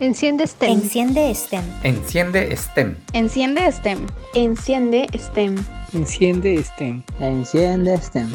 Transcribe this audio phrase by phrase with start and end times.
[0.00, 0.70] Enciende STEM.
[0.70, 1.64] Enciende STEM.
[1.82, 2.96] Enciende STEM.
[3.12, 4.06] Enciende STEM.
[4.32, 5.64] Enciende STEM.
[5.92, 7.02] Enciende STEM.
[7.18, 8.32] Enciende STEM.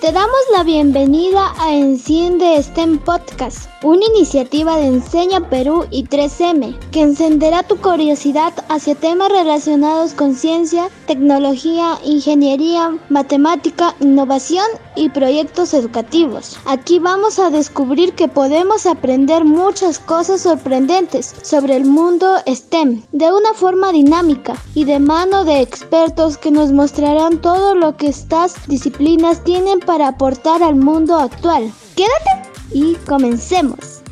[0.00, 6.78] Te damos la bienvenida a Enciende STEM Podcast, una iniciativa de Enseña Perú y 3M
[6.90, 14.66] que encenderá tu curiosidad hacia temas relacionados con ciencia, tecnología, ingeniería, matemática, innovación
[14.96, 16.58] y proyectos educativos.
[16.66, 23.32] Aquí vamos a descubrir que podemos aprender muchas cosas sorprendentes sobre el mundo STEM de
[23.32, 28.66] una forma dinámica y de mano de expertos que nos mostrarán todo lo que estas
[28.68, 31.70] disciplinas tienen para aportar al mundo actual.
[31.96, 34.02] Quédate y comencemos.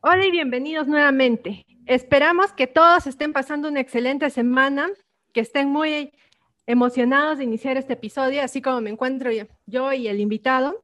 [0.00, 1.66] Hola y bienvenidos nuevamente.
[1.86, 4.88] Esperamos que todos estén pasando una excelente semana,
[5.32, 6.12] que estén muy
[6.66, 9.30] emocionados de iniciar este episodio, así como me encuentro
[9.66, 10.82] yo y el invitado.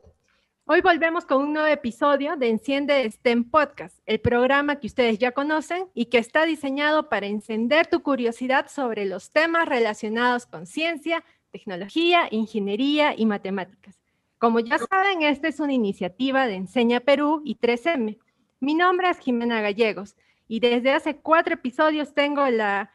[0.66, 5.32] Hoy volvemos con un nuevo episodio de Enciende STEM Podcast, el programa que ustedes ya
[5.32, 11.22] conocen y que está diseñado para encender tu curiosidad sobre los temas relacionados con ciencia,
[11.50, 14.00] tecnología, ingeniería y matemáticas.
[14.38, 18.18] Como ya saben, esta es una iniciativa de Enseña Perú y 3M.
[18.60, 20.16] Mi nombre es Jimena Gallegos
[20.48, 22.90] y desde hace cuatro episodios tengo la,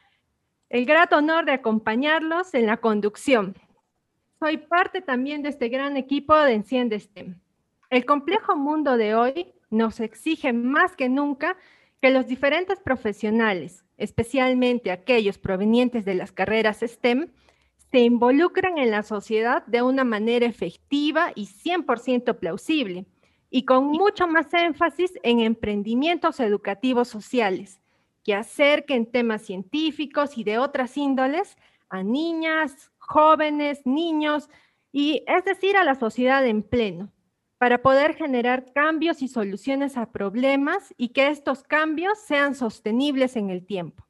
[0.70, 3.54] el grato honor de acompañarlos en la conducción.
[4.40, 7.36] Soy parte también de este gran equipo de Enciende STEM.
[7.90, 11.56] El complejo mundo de hoy nos exige más que nunca
[12.00, 17.32] que los diferentes profesionales, especialmente aquellos provenientes de las carreras STEM,
[17.90, 23.06] se involucren en la sociedad de una manera efectiva y 100% plausible,
[23.50, 27.80] y con mucho más énfasis en emprendimientos educativos sociales,
[28.22, 31.56] que acerquen temas científicos y de otras índoles
[31.88, 34.48] a niñas, jóvenes, niños,
[34.92, 37.10] y es decir, a la sociedad en pleno
[37.60, 43.50] para poder generar cambios y soluciones a problemas y que estos cambios sean sostenibles en
[43.50, 44.08] el tiempo.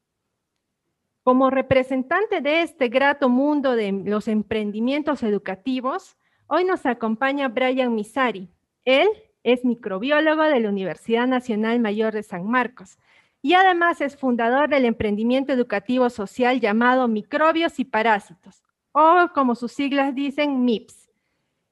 [1.25, 6.16] Como representante de este grato mundo de los emprendimientos educativos,
[6.47, 8.49] hoy nos acompaña Brian Misari.
[8.84, 9.09] Él
[9.43, 12.99] es microbiólogo de la Universidad Nacional Mayor de San Marcos
[13.43, 18.62] y además es fundador del emprendimiento educativo social llamado Microbios y Parásitos,
[18.93, 21.00] o como sus siglas dicen, MIPS.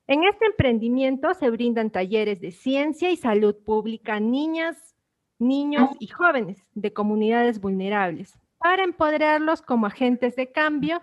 [0.09, 4.97] En este emprendimiento se brindan talleres de ciencia y salud pública a niñas,
[5.39, 11.03] niños y jóvenes de comunidades vulnerables para empoderarlos como agentes de cambio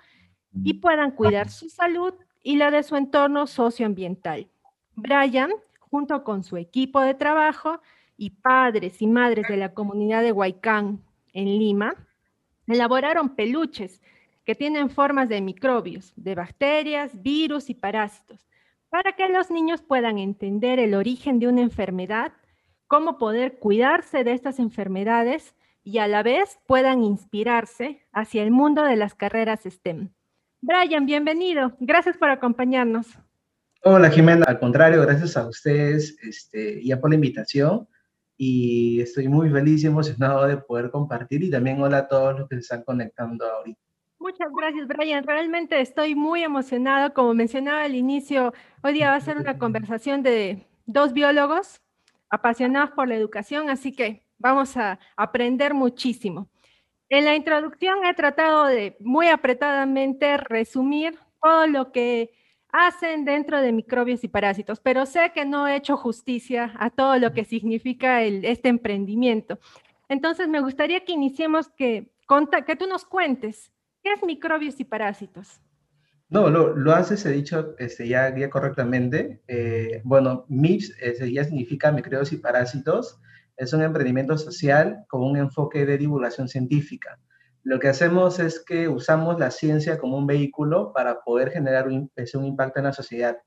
[0.64, 4.48] y puedan cuidar su salud y la de su entorno socioambiental.
[4.96, 7.82] Brian, junto con su equipo de trabajo
[8.18, 11.00] y padres y madres de la comunidad de Huaycán
[11.32, 11.94] en Lima,
[12.66, 14.02] elaboraron peluches
[14.46, 18.46] que tienen formas de microbios, de bacterias, virus y parásitos
[18.96, 22.32] para que los niños puedan entender el origen de una enfermedad,
[22.88, 28.84] cómo poder cuidarse de estas enfermedades y a la vez puedan inspirarse hacia el mundo
[28.84, 30.14] de las carreras STEM.
[30.62, 31.76] Brian, bienvenido.
[31.82, 33.08] Gracias por acompañarnos.
[33.84, 37.90] Hola Jimena, al contrario, gracias a ustedes este, ya por la invitación
[38.38, 42.48] y estoy muy feliz y emocionado de poder compartir y también hola a todos los
[42.48, 43.85] que se están conectando ahorita.
[44.26, 45.24] Muchas gracias, Brian.
[45.24, 47.14] Realmente estoy muy emocionado.
[47.14, 51.84] Como mencionaba al inicio, hoy día va a ser una conversación de dos biólogos
[52.32, 56.50] apasionados por la educación, así que vamos a aprender muchísimo.
[57.08, 62.32] En la introducción he tratado de muy apretadamente resumir todo lo que
[62.72, 67.20] hacen dentro de microbios y parásitos, pero sé que no he hecho justicia a todo
[67.20, 69.60] lo que significa este emprendimiento.
[70.10, 72.10] Entonces, me gustaría que iniciemos que,
[72.66, 73.72] que tú nos cuentes
[74.06, 75.60] ¿Qué es microbios y parásitos?
[76.30, 79.42] No, lo, lo he dicho este, ya, correctamente.
[79.48, 83.20] Eh, bueno, MIPS este, ya significa microbios y parásitos.
[83.58, 87.20] Es un emprendimiento social con un enfoque de divulgación científica.
[87.64, 92.12] Lo que hacemos es que usamos la ciencia como un vehículo para poder generar un,
[92.36, 93.40] un impacto en la sociedad.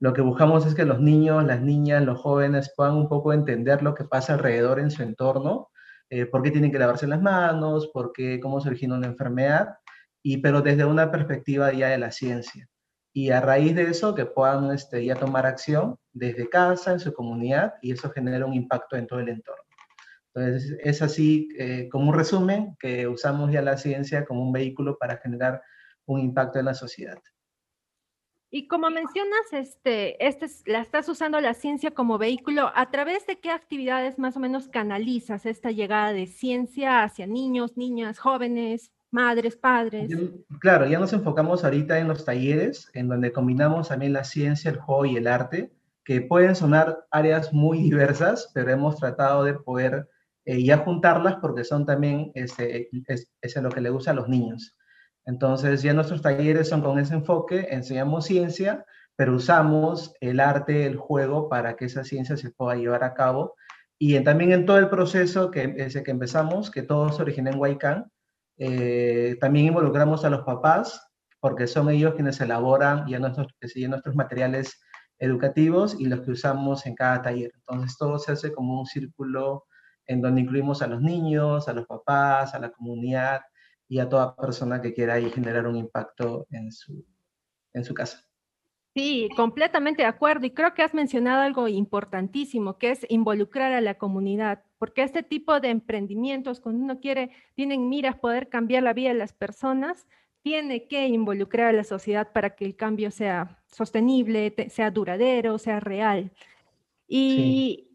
[0.00, 3.80] Lo que buscamos es que los niños, las niñas, los jóvenes puedan un poco entender
[3.80, 5.68] lo que pasa alrededor en su entorno,
[6.08, 9.76] eh, por qué tienen que lavarse las manos, por qué, cómo se origina una enfermedad
[10.22, 12.68] y, pero desde una perspectiva ya de la ciencia.
[13.12, 17.12] Y a raíz de eso, que puedan este, ya tomar acción desde casa, en su
[17.12, 19.64] comunidad, y eso genera un impacto en todo el entorno.
[20.32, 24.96] Entonces, es así eh, como un resumen que usamos ya la ciencia como un vehículo
[24.96, 25.60] para generar
[26.06, 27.18] un impacto en la sociedad.
[28.52, 33.38] Y como mencionas, este, este, la estás usando la ciencia como vehículo, ¿a través de
[33.38, 39.56] qué actividades más o menos canalizas esta llegada de ciencia hacia niños, niñas, jóvenes, madres,
[39.56, 40.10] padres.
[40.60, 44.78] Claro, ya nos enfocamos ahorita en los talleres, en donde combinamos también la ciencia, el
[44.78, 45.72] juego y el arte.
[46.02, 50.08] que pueden sonar áreas muy diversas, pero hemos tratado de poder
[50.44, 54.76] eh, ya juntarlas porque son también, este, es, lo que le gusta a los niños.
[55.26, 58.84] Entonces ya nuestros talleres son con ese enfoque, enseñamos ciencia,
[59.14, 63.54] pero usamos el arte, el juego para que esa ciencia se pueda llevar a cabo.
[63.98, 67.58] Y también en todo el proceso que, ese que empezamos, que todo se origina en
[67.58, 68.10] Huaycán,
[68.62, 71.00] eh, también involucramos a los papás,
[71.40, 73.48] porque son ellos quienes elaboran ya nuestros,
[73.88, 74.78] nuestros materiales
[75.18, 77.52] educativos y los que usamos en cada taller.
[77.54, 79.64] Entonces todo se hace como un círculo
[80.06, 83.40] en donde incluimos a los niños, a los papás, a la comunidad
[83.88, 87.02] y a toda persona que quiera ahí generar un impacto en su,
[87.72, 88.29] en su casa.
[89.00, 90.44] Sí, completamente de acuerdo.
[90.44, 95.22] Y creo que has mencionado algo importantísimo, que es involucrar a la comunidad, porque este
[95.22, 100.06] tipo de emprendimientos, cuando uno quiere, tienen miras poder cambiar la vida de las personas,
[100.42, 105.80] tiene que involucrar a la sociedad para que el cambio sea sostenible, sea duradero, sea
[105.80, 106.30] real.
[107.08, 107.88] Y,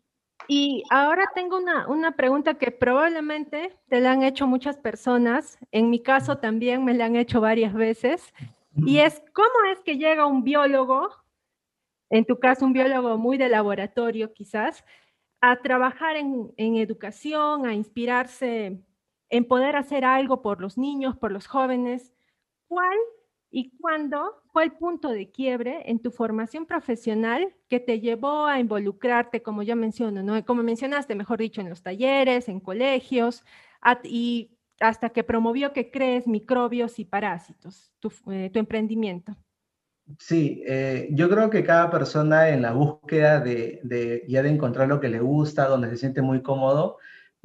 [0.48, 5.92] y ahora tengo una, una, pregunta que probablemente te la han hecho muchas personas, en
[5.92, 8.34] mi caso también me la han hecho varias veces,
[8.76, 11.10] y es cómo es que llega un biólogo,
[12.10, 14.84] en tu caso un biólogo muy de laboratorio quizás,
[15.42, 18.82] a trabajar en, educación, a inspirarse
[19.30, 22.14] en poder hacer algo por los niños, por los jóvenes.
[22.68, 22.98] ¿Cuál
[23.58, 28.60] ¿Y cuándo fue el punto de quiebre en tu formación profesional que te llevó a
[28.60, 30.44] involucrarte, como ya menciono, ¿no?
[30.44, 33.46] como mencionaste, mejor dicho, en los talleres, en colegios,
[34.04, 39.36] y hasta que promovió que crees microbios y parásitos, tu, eh, emprendimiento?
[40.20, 44.88] Sí, eh, yo creo que cada persona en la búsqueda de, de, ya de encontrar
[44.88, 46.98] lo que le gusta, donde se siente muy cómodo,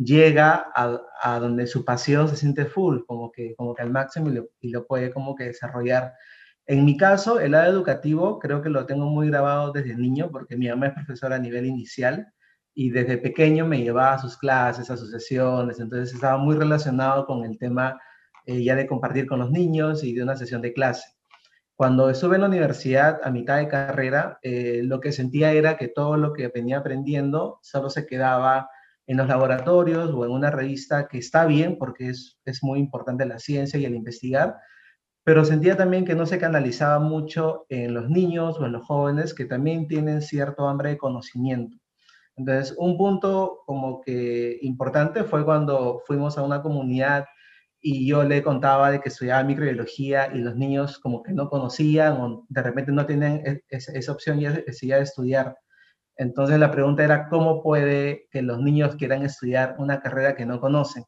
[0.02, 4.30] llega a, donde su pasión se siente full, como que, como que al máximo
[4.60, 6.14] y lo, puede como que desarrollar.
[6.66, 10.56] En mi caso, el lado educativo creo que lo tengo muy grabado desde niño porque
[10.56, 12.32] mi mamá es profesora a nivel inicial
[12.80, 17.26] y desde pequeño me llevaba a sus clases, a sus sesiones, entonces estaba muy relacionado
[17.26, 18.00] con el tema
[18.46, 21.06] eh, ya de compartir con los niños y de una sesión de clase.
[21.76, 25.88] Cuando estuve en la universidad a mitad de carrera, eh, lo que sentía era que
[25.88, 28.70] todo lo que venía aprendiendo solo se quedaba
[29.06, 33.26] en los laboratorios o en una revista, que está bien porque es, es muy importante
[33.26, 34.56] la ciencia y el investigar,
[35.22, 39.34] pero sentía también que no se canalizaba mucho en los niños o en los jóvenes
[39.34, 41.76] que también tienen cierto hambre de conocimiento.
[42.40, 47.26] Entonces, un punto como que importante fue cuando fuimos a una comunidad
[47.82, 52.14] y yo le contaba de que estudiaba microbiología y los niños como que no conocían
[52.20, 55.56] o de repente no tienen e-, esa, opción y decidían de estudiar
[56.16, 60.60] entonces la pregunta era, ¿cómo puede que los niños quieran estudiar una carrera que no
[60.60, 61.04] conocen?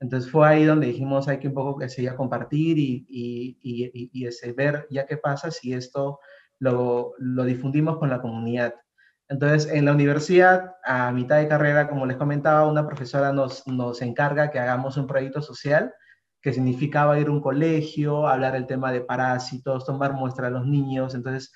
[0.00, 3.58] Entonces fue ahí donde dijimos, hay que un poco que se a compartir y, y,
[3.62, 6.20] y, y ese, ver ya qué pasa si esto
[6.58, 8.74] lo, lo difundimos con la comunidad.
[9.30, 14.02] Entonces, en la universidad, a mitad de carrera, como les comentaba, una profesora nos, nos
[14.02, 15.94] encarga que hagamos un proyecto social,
[16.42, 20.66] que significaba ir a un colegio, hablar el tema de parásitos, tomar muestra a los
[20.66, 21.14] niños.
[21.14, 21.52] Entonces,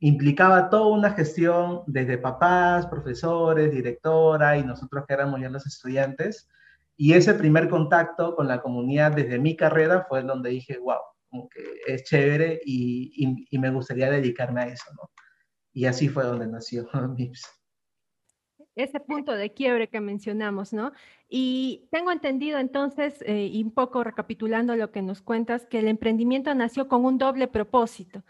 [0.00, 6.46] implicaba toda una gestión desde papás, profesores, directora y nosotros que éramos ya los estudiantes.
[6.94, 10.98] Y ese primer contacto con la comunidad desde mi carrera fue donde dije, wow,
[11.30, 11.48] como
[11.86, 15.10] es chévere y, y, me gustaría dedicarme a eso, ¿no?
[15.74, 17.42] Y así fue donde nació MIPS.
[18.76, 20.92] Ese punto de quiebre que mencionamos, ¿no?
[21.28, 25.88] Y tengo entendido entonces, eh, y un poco recapitulando lo que nos cuentas, que el
[25.88, 28.24] emprendimiento nació con un doble propósito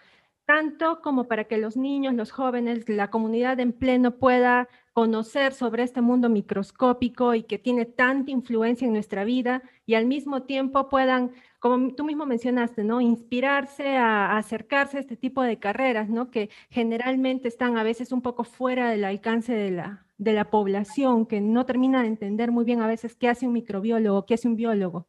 [0.46, 5.82] tanto como para que los niños, los jóvenes, la comunidad en pleno pueda conocer sobre
[5.82, 10.88] este mundo microscópico y que tiene tanta influencia en nuestra vida y al mismo tiempo
[10.88, 13.00] puedan, como tú mismo mencionaste, ¿no?
[13.00, 16.30] Inspirarse a, acercarse a este tipo de carreras, ¿no?
[16.30, 21.26] Que generalmente están a veces un poco fuera del alcance de la, de la población,
[21.26, 24.46] que no termina de entender muy bien a veces qué hace un microbiólogo, qué hace
[24.46, 25.08] un biólogo.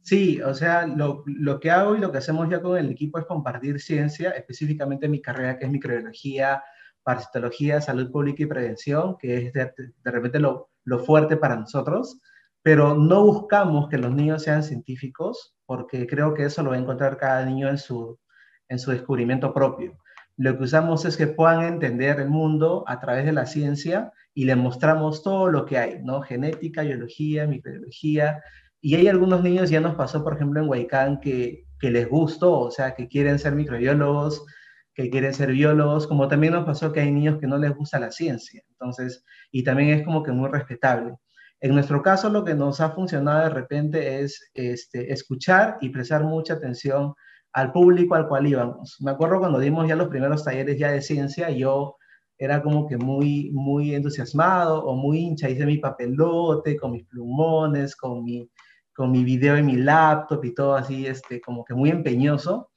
[0.00, 3.18] Sí, o sea, lo, lo, que hago y lo que hacemos ya con el equipo
[3.18, 6.62] es compartir ciencia, específicamente mi carrera que es microbiología,
[7.04, 9.70] parasitología, salud pública y prevención, que es de,
[10.02, 12.20] de repente lo, lo, fuerte para nosotros,
[12.62, 16.80] pero no buscamos que los niños sean científicos, porque creo que eso lo va a
[16.80, 18.18] encontrar cada niño en su,
[18.68, 19.98] en su descubrimiento propio.
[20.36, 24.46] Lo que usamos es que puedan entender el mundo a través de la ciencia y
[24.46, 26.22] le mostramos todo lo que hay, ¿no?
[26.22, 28.42] Genética, biología, microbiología,
[28.80, 32.60] y hay algunos niños, ya nos pasó, por ejemplo, en Huaycán, que, que les gustó,
[32.60, 34.44] o sea, que quieren ser microbiólogos,
[34.94, 37.98] que quieren ser biólogos, como también nos pasó que hay niños que no les gusta
[37.98, 38.62] la ciencia.
[38.70, 41.14] Entonces, y también es como que muy respetable.
[41.60, 46.22] En nuestro caso, lo que nos ha funcionado de repente es este, escuchar y prestar
[46.22, 47.14] mucha atención
[47.52, 48.96] al público al cual íbamos.
[49.00, 51.96] Me acuerdo cuando dimos ya los primeros talleres ya de ciencia, yo
[52.36, 57.96] era como que muy, muy entusiasmado o muy hincha, hice mi papelote con mis plumones,
[57.96, 58.50] con mi,
[58.94, 62.70] con mi video en mi laptop y todo así, este, como que muy empeñoso.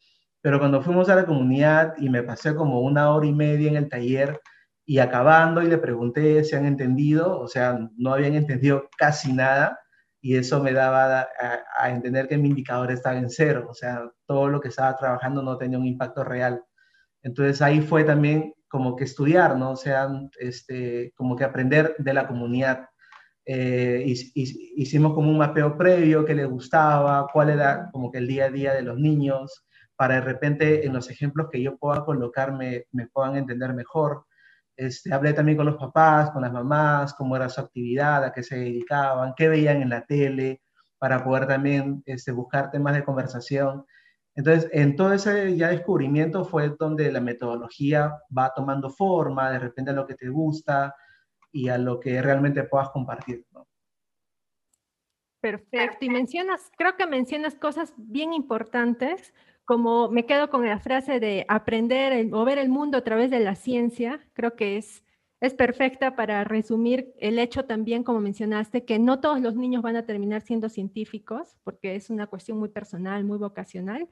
[0.47, 3.75] Pero cuando fuimos a la comunidad y me pasé como una hora y media en
[3.75, 4.39] el taller
[4.85, 9.77] y acabando y le pregunté si han entendido, o sea, no habían entendido casi nada
[10.21, 11.27] y eso me daba a,
[11.77, 15.43] a entender que mi indicador estaba en cero, o sea, todo lo que estaba trabajando
[15.43, 16.63] no tenía un impacto real.
[17.23, 19.71] Entonces ahí fue también como que estudiar, ¿no?
[19.71, 20.07] O sea,
[20.39, 22.87] este, como que aprender de la comunidad.
[23.45, 24.01] Eh,
[24.33, 28.49] hicimos como un mapeo previo, qué les gustaba, cuál era como que el día a
[28.49, 29.66] día de los niños,
[29.97, 34.25] para de repente en los ejemplos que yo pueda colocar me, me puedan entender mejor.
[34.77, 38.43] Este, hablé también con los papás, con las mamás, cómo era su actividad, a qué
[38.43, 40.61] se dedicaban, qué veían en la tele,
[40.99, 43.85] para poder también este, buscar temas de conversación.
[44.35, 49.91] Entonces, en todo ese ya descubrimiento fue donde la metodología va tomando forma, de repente
[49.91, 50.95] a lo que te gusta
[51.51, 53.45] y a lo que realmente puedas compartir.
[55.41, 56.05] Perfecto.
[56.05, 59.33] Y mencionas, creo que mencionas cosas bien importantes,
[59.67, 63.41] como me quedo con la frase de aprender o ver el mundo a través de
[63.41, 64.25] la ciencia.
[64.33, 65.03] Creo que es,
[65.41, 69.97] es perfecta para resumir el hecho también, como mencionaste, que no todos los niños van
[69.97, 74.07] a terminar siendo científicos, porque es una cuestión muy personal, muy vocacional,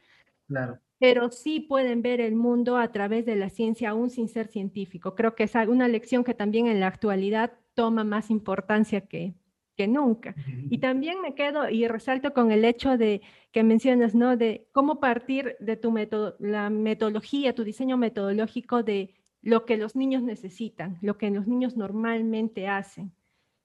[0.47, 0.79] Claro.
[0.99, 5.15] Pero sí pueden ver el mundo a través de la ciencia aún sin ser científico.
[5.15, 9.33] Creo que es una lección que también en la actualidad toma más importancia que,
[9.75, 10.35] que nunca.
[10.69, 14.37] Y también me quedo y resalto con el hecho de que mencionas, ¿no?
[14.37, 19.95] De cómo partir de tu método, la metodología, tu diseño metodológico de lo que los
[19.95, 23.13] niños necesitan, lo que los niños normalmente hacen,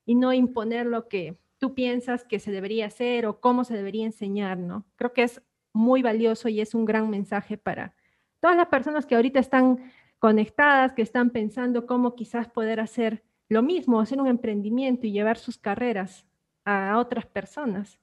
[0.04, 4.04] y no imponer lo que tú piensas que se debería hacer o cómo se debería
[4.04, 4.86] enseñar, ¿no?
[4.96, 7.94] Creo que es muy valioso y es un gran mensaje para
[8.40, 13.62] todas las personas que ahorita están conectadas, que están pensando cómo quizás poder hacer lo
[13.62, 16.24] mismo, hacer un emprendimiento y llevar sus carreras
[16.64, 17.98] a otras personas.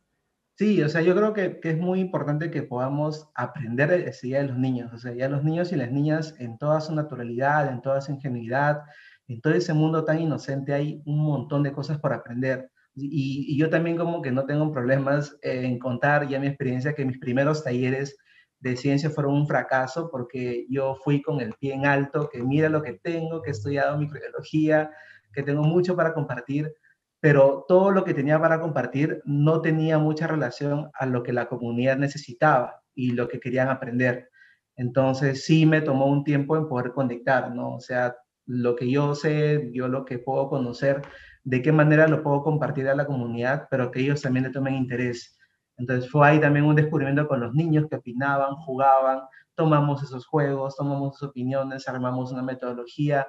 [0.56, 4.58] Sí, o sea, yo creo que, es muy importante que podamos aprender de, de los
[4.58, 8.02] niños, o sea, ya los niños y las niñas en toda su naturalidad, en toda
[8.02, 8.82] su ingenuidad,
[9.28, 12.70] en todo ese mundo tan inocente hay un montón de cosas por aprender.
[12.96, 17.20] Y, yo también como que no tengo problemas en contar ya mi experiencia que mis
[17.20, 18.18] primeros talleres
[18.60, 22.68] de ciencia fueron un fracaso porque yo fui con el pie en alto, que mira
[22.68, 24.90] lo que tengo, que he estudiado microbiología,
[25.38, 26.74] que tengo mucho para compartir,
[27.20, 31.48] pero todo lo que tenía para compartir no tenía mucha relación a lo que la
[31.48, 34.32] comunidad necesitaba y lo que querían aprender.
[34.76, 37.76] Entonces sí me tomó un tiempo en poder conectar, ¿no?
[37.76, 38.16] O sea,
[38.48, 41.04] lo que yo sé, yo lo que puedo conocer,
[41.44, 44.74] de qué manera lo puedo compartir a la comunidad, pero que ellos también le tomen
[44.74, 45.38] interés.
[45.78, 49.20] Entonces fue ahí también un descubrimiento con los niños que opinaban, jugaban,
[49.54, 53.28] tomamos esos juegos, tomamos sus opiniones, armamos una metodología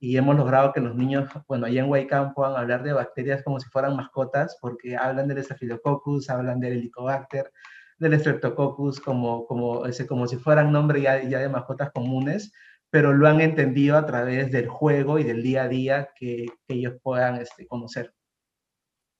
[0.00, 3.58] y hemos logrado que los niños, bueno, allá en Waycam puedan hablar de bacterias como
[3.58, 7.52] si fueran mascotas, porque hablan del Staphylococcus, hablan del Helicobacter,
[7.98, 12.52] del Streptococcus como, como, ese, como si fueran nombres ya, ya de mascotas comunes,
[12.90, 16.94] pero lo han entendido a través del juego y del día a día que, ellos
[17.02, 18.14] puedan este, conocer.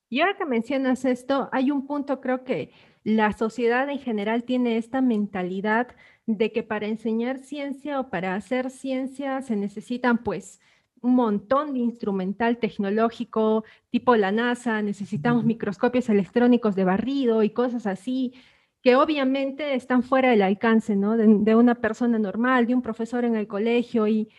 [0.09, 2.71] Y ahora que mencionas esto, hay un punto, creo que
[3.03, 8.69] la sociedad en general tiene esta mentalidad de que para enseñar ciencia o para hacer
[8.69, 10.59] ciencia se necesitan pues
[11.01, 17.87] un montón de instrumental tecnológico, tipo la NASA, necesitamos microscopios electrónicos de barrido y cosas
[17.87, 18.33] así
[18.81, 21.17] que obviamente están fuera del alcance ¿no?
[21.17, 24.07] de, una persona normal, de un profesor en el colegio.
[24.07, 24.29] ¿Y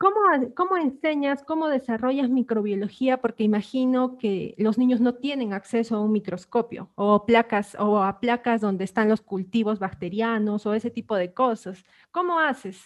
[0.00, 3.20] cómo, enseñas, cómo desarrollas microbiología?
[3.20, 8.18] Porque imagino que los niños no tienen acceso a un microscopio o, placas, o a
[8.18, 11.84] placas donde están los cultivos bacterianos o ese tipo de cosas.
[12.10, 12.82] ¿Cómo haces?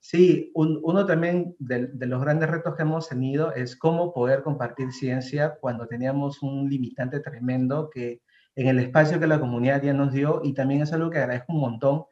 [0.00, 4.92] Sí, uno también de, de, los grandes retos que hemos tenido es cómo poder compartir
[4.92, 8.20] ciencia cuando teníamos un limitante tremendo que
[8.54, 11.54] en el espacio que la comunidad ya nos dio y también es algo que agradezco
[11.54, 12.04] un montón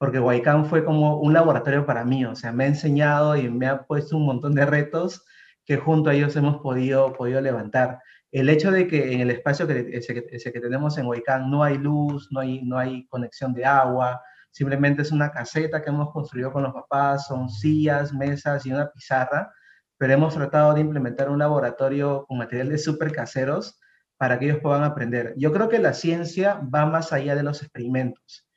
[0.00, 3.66] porque Huaycán fue como un laboratorio para mí, o sea, me ha enseñado y me
[3.66, 5.26] ha puesto un montón de retos
[5.66, 8.00] que junto a ellos hemos podido, podido levantar.
[8.32, 11.76] El hecho de que en el espacio que, ese, que tenemos en Huaycán no hay
[11.76, 16.50] luz, no hay, no hay conexión de agua, simplemente es una caseta que hemos construido
[16.50, 19.52] con los papás, son sillas, mesas y una pizarra,
[19.98, 23.78] pero hemos tratado de implementar un laboratorio con materiales súper caseros
[24.16, 25.34] para que ellos puedan aprender.
[25.36, 28.49] Yo creo que la ciencia va más allá de los experimentos.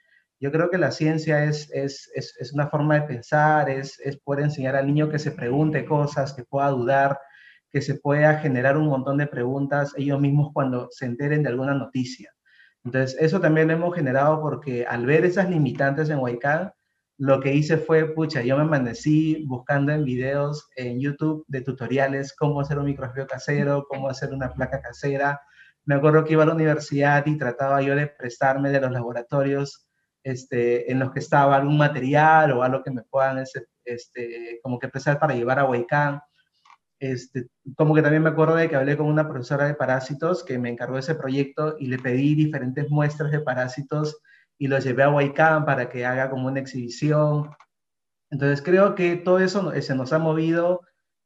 [0.43, 4.43] Yo creo que la ciencia es, es, es, una forma de pensar, es, es poder
[4.43, 7.17] enseñar al niño que se pregunte cosas, que pueda dudar,
[7.71, 11.75] que se pueda generar un montón de preguntas ellos mismos cuando se enteren de alguna
[11.75, 12.29] noticia.
[12.83, 16.73] Entonces, eso también lo hemos generado porque al ver esas limitantes en Huaycán,
[17.17, 22.35] lo que hice fue, pucha, yo me amanecí buscando en videos en YouTube de tutoriales
[22.35, 25.39] cómo hacer un microscopio casero, cómo hacer una placa casera.
[25.85, 29.87] Me acuerdo que iba a la universidad y trataba yo de prestarme de los laboratorios
[30.23, 34.79] este, en los que estaba algún material o algo que me puedan este, este como
[34.79, 36.21] que prestar para llevar a Huaycán.
[36.99, 40.57] Este, como que también me acuerdo de que hablé con una profesora de parásitos que
[40.57, 44.21] me encargó ese proyecto y le pedí diferentes muestras de parásitos
[44.57, 47.51] y los llevé a Huaycán para que haga como una exhibición.
[48.31, 50.81] Entonces creo que todo eso se nos ha movido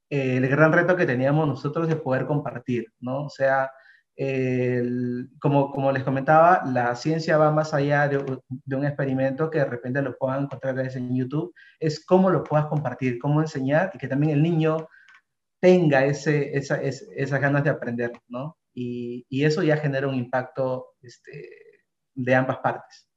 [0.09, 3.25] eh, el gran reto que teníamos nosotros de poder compartir, ¿no?
[3.25, 3.69] O sea,
[5.39, 10.01] como, como les comentaba, la ciencia va más allá de, un experimento que de repente
[10.01, 14.33] lo puedan encontrar en YouTube, es cómo lo puedas compartir, cómo enseñar y que también
[14.33, 14.87] el niño
[15.59, 18.57] tenga ese, esa, esas ganas de aprender, ¿no?
[18.73, 21.49] Y, y, eso ya genera un impacto este,
[22.13, 23.09] de ambas partes.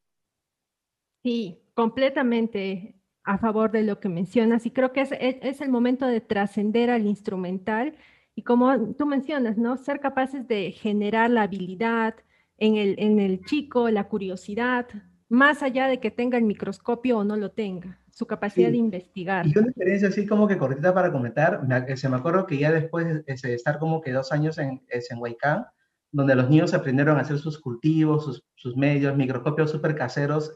[1.23, 6.07] Sí, completamente a favor de lo que mencionas y creo que es, es, el momento
[6.07, 7.95] de trascender al instrumental
[8.41, 9.77] y como tú mencionas, ¿no?
[9.77, 12.15] Ser capaces de generar la habilidad
[12.57, 14.87] en el, en el chico, la curiosidad,
[15.29, 19.47] más allá de que tenga el microscopio o no lo tenga, su capacidad de investigar.
[19.47, 21.61] Y una experiencia así como que cortita para comentar,
[21.97, 25.67] se me acuerdo que ya después de estar como que dos años en, en Huaycán,
[26.11, 30.55] donde los niños aprendieron a hacer sus cultivos, sus, sus medios, microscopios súper caseros.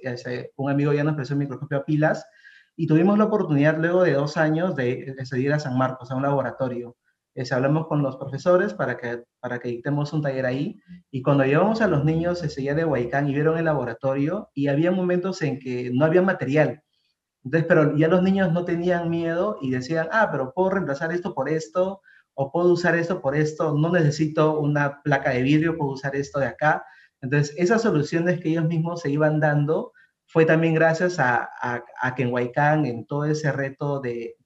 [0.57, 2.25] un amigo ya nos prestó un microscopio a pilas
[2.77, 6.17] y tuvimos la oportunidad luego de dos años de, de ir a San Marcos, a
[6.17, 6.97] un laboratorio.
[7.35, 10.81] Ese, hablamos con los profesores para que, para que dictemos un taller ahí.
[11.11, 14.69] Y cuando llevamos a los niños ese día de Huaycán y vieron el laboratorio, y
[14.69, 16.83] había momentos en que no había material.
[17.45, 21.35] Entonces, pero ya los niños no tenían miedo y decían, ah, pero puedo reemplazar esto
[21.35, 22.01] por esto,
[22.35, 26.41] o puedo usar esto por esto, no necesito una placa de vidrio, puedo usar esto
[26.41, 26.85] de acá.
[27.21, 29.93] Entonces, esas soluciones que ellos mismos se iban dando
[30.27, 34.37] fue también gracias a, a, que en Huaycán, en todo ese reto de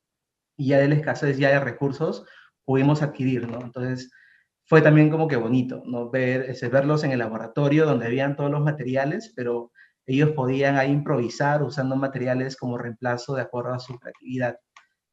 [0.56, 2.24] ya de la escasez ya de recursos,
[2.68, 3.62] pudimos adquirir, ¿no?
[3.62, 4.12] Entonces,
[4.66, 6.10] fue también como que bonito, ¿no?
[6.10, 9.72] Ver, ese, verlos en el laboratorio donde habían todos los materiales, pero
[10.04, 14.58] ellos podían ahí improvisar usando materiales como reemplazo de acuerdo a su creatividad.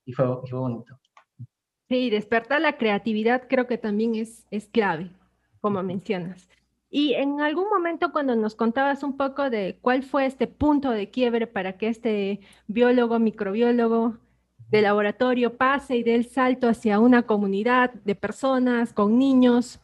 [0.04, 1.00] Y fue, y fue bonito.
[1.88, 5.12] Sí, despertar la creatividad creo que también es, es clave,
[5.62, 6.50] como mencionas.
[6.90, 11.10] Y en algún momento cuando nos contabas un poco de cuál fue este punto de
[11.10, 14.18] quiebre para que este biólogo, microbiólogo
[14.70, 19.80] de laboratorio pase y dé el salto hacia una comunidad de personas con niños,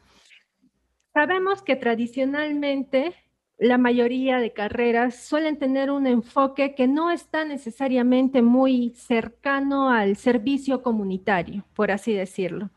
[1.13, 3.13] sabemos que tradicionalmente
[3.57, 10.15] la mayoría de carreras suelen tener un enfoque que no está necesariamente muy cercano al
[10.15, 12.71] servicio comunitario, por así decirlo.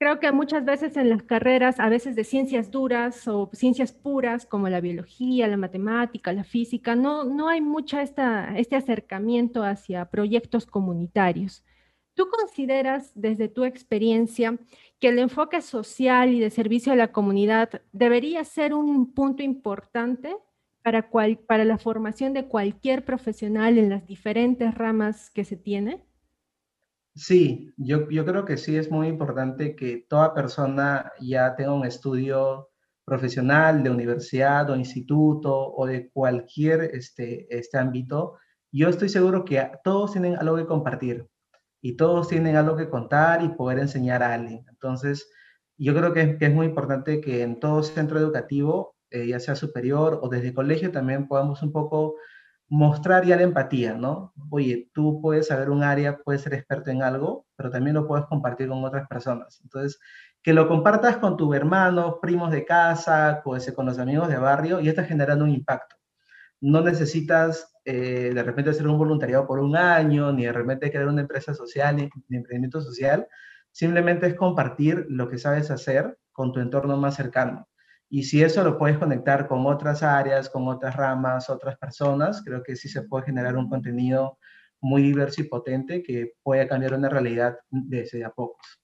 [0.00, 4.46] Creo que muchas veces en las carreras, a veces de ciencias duras o ciencias puras,
[4.46, 10.64] como la biología, la matemática, la física, no, no hay mucho este acercamiento hacia proyectos
[10.64, 11.66] comunitarios.
[12.14, 14.58] ¿Tú consideras desde tu experiencia
[15.00, 20.34] que el enfoque social y de servicio a la comunidad debería ser un punto importante
[20.80, 21.10] para,
[21.46, 26.02] para la formación de cualquier profesional en las diferentes ramas que se tiene?
[27.14, 31.84] Sí, yo, yo creo que sí es muy importante que toda persona ya tenga un
[31.84, 32.70] estudio
[33.04, 38.38] profesional de universidad o instituto o de cualquier este, este ámbito.
[38.72, 41.26] Yo estoy seguro que todos tienen algo que compartir
[41.82, 44.64] y todos tienen algo que contar y poder enseñar a alguien.
[44.68, 45.28] Entonces,
[45.76, 50.20] yo creo que, es muy importante que en todo centro educativo, eh, ya sea superior
[50.22, 52.14] o desde colegio, también podamos un poco
[52.70, 54.32] mostrar ya la empatía, ¿no?
[54.48, 58.26] Oye, tú puedes saber un área, puedes ser experto en algo, pero también lo puedes
[58.26, 59.60] compartir con otras personas.
[59.62, 59.98] Entonces,
[60.42, 64.80] que lo compartas con tu hermano, primos de casa, pues, con los amigos de barrio,
[64.80, 65.96] y está generando un impacto.
[66.60, 71.08] No necesitas eh, de repente hacer un voluntariado por un año, ni de repente crear
[71.08, 73.26] una empresa social, ni, emprendimiento social,
[73.72, 77.68] simplemente es compartir lo que sabes hacer con tu entorno más cercano.
[78.12, 82.62] Y si eso lo puedes conectar con otras áreas, con otras ramas, otras personas, creo
[82.62, 84.36] que sí se puede generar un contenido
[84.80, 88.80] muy diverso y potente que pueda cambiar una realidad desde a pocos.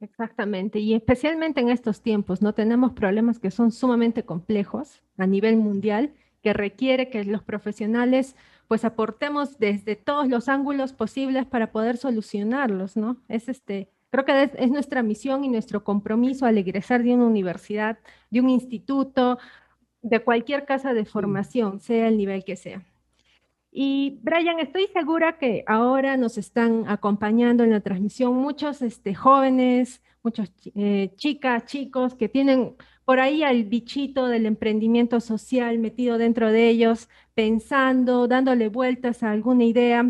[0.00, 2.54] Exactamente, y especialmente en estos tiempos, ¿no?
[2.54, 8.84] Tenemos problemas que son sumamente complejos a nivel mundial que requiere que los profesionales pues
[8.84, 13.16] aportemos desde todos los ángulos posibles para poder solucionarlos, ¿no?
[13.28, 17.98] Es este, creo que es, nuestra misión y nuestro compromiso al egresar de una universidad,
[18.30, 19.38] de un instituto,
[20.02, 22.84] de cualquier casa de formación, sea el nivel que sea.
[23.72, 30.02] Y Brian, estoy segura que ahora nos están acompañando en la transmisión muchos este, jóvenes,
[30.22, 36.50] muchas eh, chicas, chicos que tienen por ahí al bichito del emprendimiento social metido dentro
[36.50, 40.06] de ellos, pensando, dándole vueltas a alguna idea.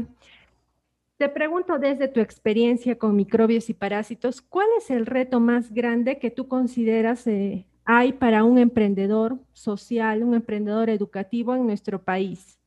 [1.21, 6.19] Te pregunto desde tu experiencia con microbios y parásitos, ¿cuál es el reto más grande
[6.19, 12.59] que tú consideras eh, hay para un emprendedor social, un emprendedor educativo en nuestro país?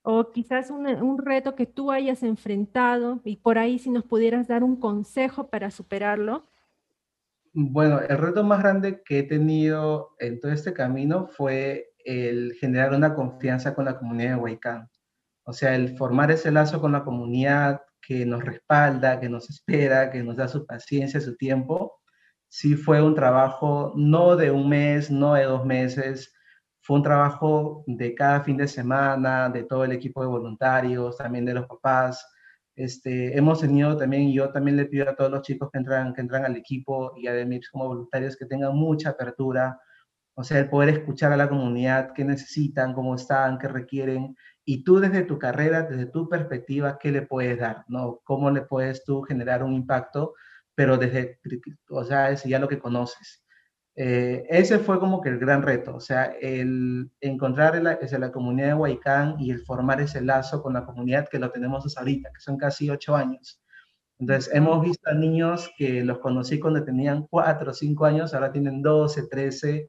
[0.00, 4.48] O quizás un, un reto que tú hayas enfrentado y por ahí si nos pudieras
[4.48, 6.48] dar un consejo para superarlo.
[7.52, 12.94] Bueno, el reto más grande que he tenido en todo este camino fue el generar
[12.94, 14.88] una confianza con la comunidad de Huaycán.
[15.44, 20.10] O sea, el formar ese lazo con la comunidad que nos respalda, que nos espera,
[20.10, 22.00] que nos da su paciencia, su tiempo,
[22.48, 26.32] sí fue un trabajo no de un mes, no de dos meses,
[26.82, 31.44] fue un trabajo de cada fin de semana, de todo el equipo de voluntarios, también
[31.46, 32.26] de los papás.
[32.76, 36.20] Este, hemos tenido también, yo también le pido a todos los chicos que entran, que
[36.20, 39.80] entran al equipo y a DEMIPS como voluntarios que tengan mucha apertura,
[40.36, 44.84] o sea, el poder escuchar a la comunidad, qué necesitan, cómo están, qué requieren, y
[44.84, 47.84] tú desde tu carrera, desde tu perspectiva, ¿qué le puedes dar?
[47.88, 48.20] ¿no?
[48.24, 50.34] ¿Cómo le puedes tú generar un impacto?
[50.74, 51.38] Pero desde,
[51.90, 53.44] o sea, es ya lo que conoces.
[53.96, 58.68] Eh, ese fue como que el gran reto, o sea, el encontrar la, la comunidad
[58.68, 62.30] de Huaycán y el formar ese lazo con la comunidad que lo tenemos hasta ahorita,
[62.34, 63.60] que son casi ocho años.
[64.18, 68.52] Entonces, hemos visto a niños que los conocí cuando tenían 4 o 5 años, ahora
[68.52, 69.86] tienen 12, 13.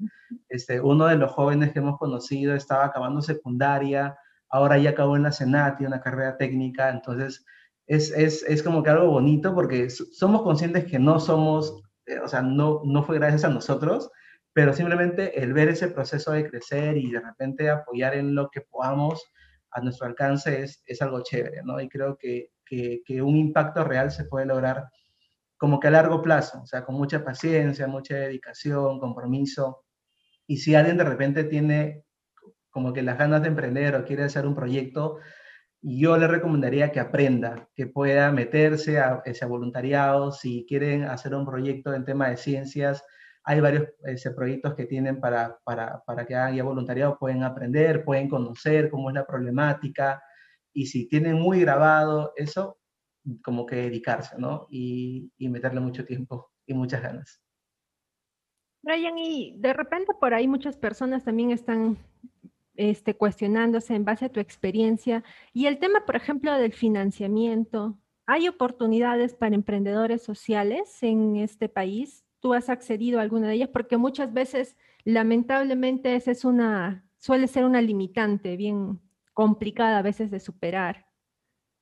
[0.49, 4.17] Este, uno de los jóvenes que hemos conocido estaba acabando secundaria,
[4.55, 6.89] ahora ya acabó en la Senati, una carrera técnica.
[6.89, 7.45] Entonces,
[7.87, 12.27] es, es, es como que algo bonito porque somos conscientes que no somos, eh, o
[12.27, 14.11] sea, no, no fue gracias a nosotros,
[14.53, 18.61] pero simplemente el ver ese proceso de crecer y de repente apoyar en lo que
[18.61, 19.23] podamos
[19.71, 21.79] a nuestro alcance es, es algo chévere, ¿no?
[21.81, 24.89] Y creo que que, un impacto real se puede lograr
[25.57, 29.85] como que a largo plazo, o sea, con mucha paciencia, mucha dedicación, compromiso.
[30.47, 32.04] Y si alguien de repente tiene
[32.75, 35.19] como que las ganas de emprender o quiere hacer un proyecto,
[35.81, 40.33] yo le recomendaría que aprenda, que pueda meterse a ese voluntariado.
[40.33, 43.01] Si quieren hacer un proyecto en tema de ciencias,
[43.45, 43.87] hay varios
[44.35, 49.09] proyectos que tienen para, para, para que hagan ya voluntariado, pueden aprender, pueden conocer cómo
[49.09, 50.21] es la problemática,
[50.73, 52.77] y si tienen muy grabado eso,
[53.41, 54.67] como que dedicarse, ¿no?
[54.69, 57.41] Y, y meterle mucho tiempo y muchas ganas.
[58.81, 61.97] Brian, y de repente por ahí muchas personas también están
[62.75, 67.97] este, cuestionándose en base a tu experiencia y el tema, por ejemplo, del financiamiento.
[68.25, 72.25] ¿Hay oportunidades para emprendedores sociales en este país?
[72.39, 73.69] ¿Tú has accedido a alguna de ellas?
[73.71, 78.99] Porque muchas veces, lamentablemente, esa es una, suele ser una limitante bien,
[79.33, 81.05] complicada a veces de superar.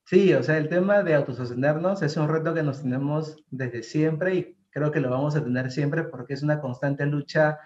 [0.06, 4.36] Sí, o sea, el tema de autosostenernos es un reto que nos tenemos desde siempre
[4.36, 7.60] y creo que lo vamos a tener siempre porque es una constante lucha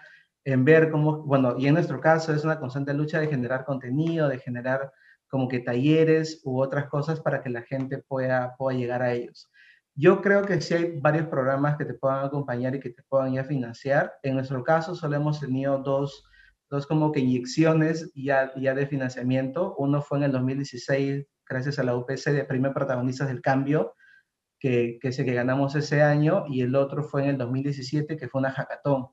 [0.52, 4.28] en ver cómo, bueno, y en nuestro caso es una constante lucha de generar contenido,
[4.28, 4.90] de generar
[5.28, 9.50] como que talleres u otras cosas para que la gente pueda, pueda llegar a ellos.
[9.94, 13.34] Yo creo que sí hay varios programas que te puedan acompañar y que te puedan
[13.34, 14.14] ya financiar.
[14.22, 16.24] En nuestro caso solo hemos tenido dos
[16.70, 19.74] dos como que inyecciones ya, ya de financiamiento.
[19.76, 23.94] Uno fue en el 2016, gracias a la UPC de Premio Protagonistas del Cambio,
[24.58, 28.40] que, que, que ganamos ese año, y el otro fue en el 2017, que fue
[28.40, 29.08] una hackathon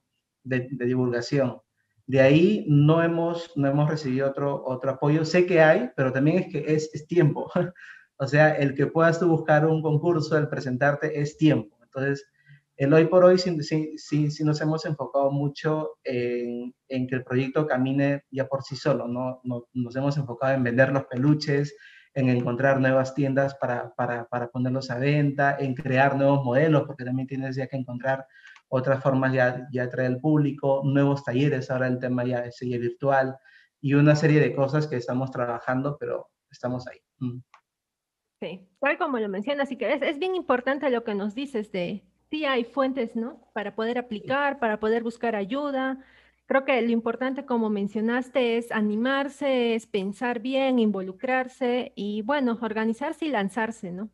[0.46, 1.60] de, divulgación.
[2.08, 5.26] De ahí no hemos, no hemos recibido otro, otro apoyo.
[5.26, 7.52] Sé que hay, pero también es que es, tiempo.
[8.18, 11.78] o sea, el que puedas tú buscar un concurso, el presentarte, es tiempo.
[11.84, 12.26] Entonces,
[12.78, 13.58] el hoy por hoy sí,
[13.98, 13.98] sí,
[14.30, 19.42] sí, nos hemos enfocado mucho en, que el proyecto camine ya por sí solo, ¿no?
[19.44, 21.76] Nos, hemos enfocado en vender los peluches,
[22.14, 27.06] en encontrar nuevas tiendas para, para, para, ponerlos a venta, en crear nuevos modelos, porque
[27.06, 28.28] también tienes ya que encontrar
[28.68, 33.38] otras formas ya, ya atraer al público, nuevos talleres, ahora el tema ya es virtual
[33.82, 36.98] y una serie de cosas que estamos trabajando, pero estamos ahí.
[37.20, 37.40] Mm.
[38.42, 41.72] Sí, tal como lo mencionas, y que es, es bien importante lo que nos dices
[41.72, 43.40] de, sí hay fuentes, ¿no?
[43.54, 46.00] Para poder aplicar, para poder buscar ayuda.
[46.48, 53.26] Creo que lo importante, como mencionaste, es animarse, es pensar bien, involucrarse y, bueno, organizarse
[53.26, 54.10] y lanzarse, ¿no?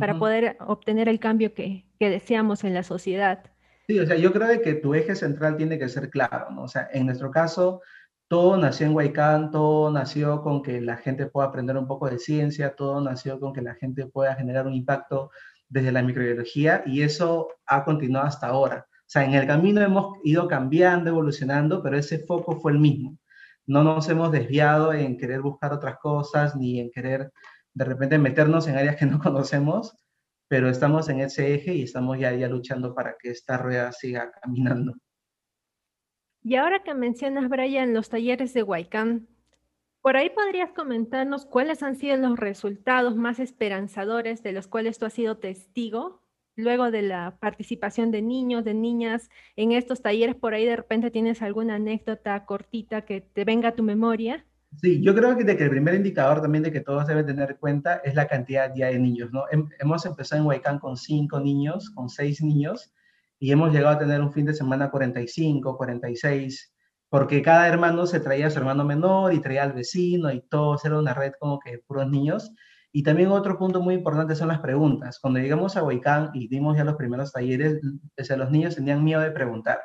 [0.00, 3.52] Para poder obtener el cambio que, que deseamos en la sociedad.
[3.88, 6.64] Sí, o sea, yo creo que tu eje central tiene que ser claro, ¿no?
[6.64, 7.82] O sea, en nuestro caso,
[8.28, 12.18] todo nació en Huaycán, todo nació con que la gente pueda aprender un poco de
[12.18, 15.30] ciencia, todo nació con que la gente pueda generar un impacto
[15.68, 18.86] desde la microbiología y eso ha continuado hasta ahora.
[18.90, 23.16] O sea, en el camino hemos ido cambiando, evolucionando, pero ese foco fue el mismo.
[23.66, 27.32] No nos hemos desviado en querer buscar otras cosas ni en querer
[27.74, 29.94] de repente meternos en áreas que no conocemos,
[30.48, 34.30] pero estamos en ese eje y estamos ya, ya luchando para que esta rueda siga
[34.42, 34.94] caminando.
[36.42, 39.26] Y ahora que mencionas, Brian, los talleres de Huaycán,
[40.00, 45.06] Por ahí podrías comentarnos cuáles han sido los resultados más esperanzadores de los cuales tú
[45.06, 46.22] has sido testigo
[46.54, 50.36] luego de la participación de niños, de niñas en estos talleres.
[50.36, 54.46] Por ahí de repente tienes alguna anécdota cortita que te venga a tu memoria.
[54.80, 57.52] Sí, yo creo que, de que el primer indicador también de que todos deben tener
[57.52, 59.44] en cuenta es la cantidad ya de niños, ¿no?
[59.78, 62.92] hemos empezado en Huaycán con cinco niños, con seis niños,
[63.38, 66.74] y hemos llegado a tener un fin de semana 45, 46,
[67.08, 70.76] porque cada hermano se traía a su hermano menor y traía al vecino y todo,
[70.82, 72.52] era una red como que puros niños.
[72.92, 75.18] Y también otro punto muy importante son las preguntas.
[75.20, 77.80] Cuando llegamos a Huaycán y dimos ya los primeros talleres,
[78.16, 79.80] los niños tenían miedo de preguntar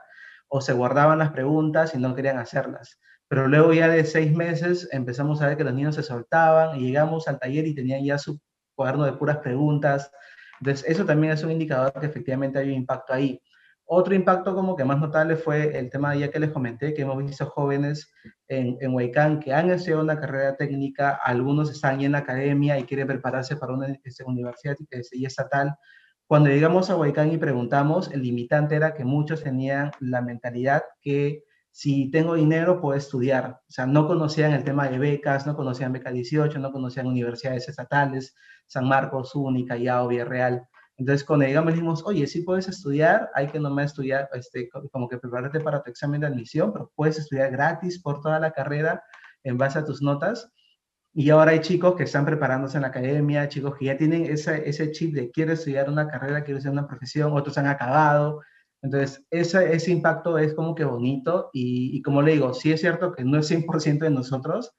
[0.48, 3.00] o se guardaban las preguntas y no querían hacerlas.
[3.32, 6.88] Pero luego ya de seis meses empezamos a ver que los niños se soltaban y
[6.88, 8.38] llegamos al taller y tenían ya su
[8.76, 10.12] cuaderno de puras preguntas.
[10.60, 13.42] Entonces, eso también es un indicador que efectivamente hay un impacto ahí.
[13.86, 17.24] Otro impacto como que más notable fue el tema ya que les comenté, que hemos
[17.24, 18.12] visto jóvenes
[18.50, 22.84] en, en Huaycán que han estudiado una carrera técnica, algunos están en la academia y
[22.84, 24.76] quieren prepararse para una este, universidad
[25.14, 25.74] y estatal.
[26.28, 31.46] Cuando llegamos a Huaycán y preguntamos, el limitante era que muchos tenían la mentalidad que
[31.72, 33.62] si tengo dinero puedo estudiar.
[33.68, 37.68] O sea, no conocían el tema de becas, no conocían Beca 18, no conocían universidades
[37.70, 38.36] estatales,
[38.68, 40.68] San Marcos, Única, Yao, Villarreal.
[40.98, 45.18] Entonces, cuando llegamos, dijimos, oye, sí puedes estudiar, hay que nomás estudiar, este, como que
[45.18, 49.04] prepararte para tu examen de admisión, pero puedes estudiar gratis por toda la carrera
[49.44, 50.52] en base a tus notas.
[51.14, 54.70] Y ahora hay chicos que están preparándose en la academia, chicos que ya tienen ese,
[54.70, 58.42] ese chip de quiero estudiar una carrera, quiero hacer una profesión, otros han acabado.
[58.82, 63.12] Entonces, ese, ese impacto es como que bonito y, como le digo, sí es cierto
[63.12, 64.74] que no es 100% de nosotros,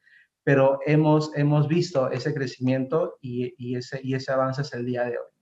[0.44, 5.10] pero hemos, hemos visto ese crecimiento y, ese, y ese avance es el día de
[5.10, 5.32] hoy.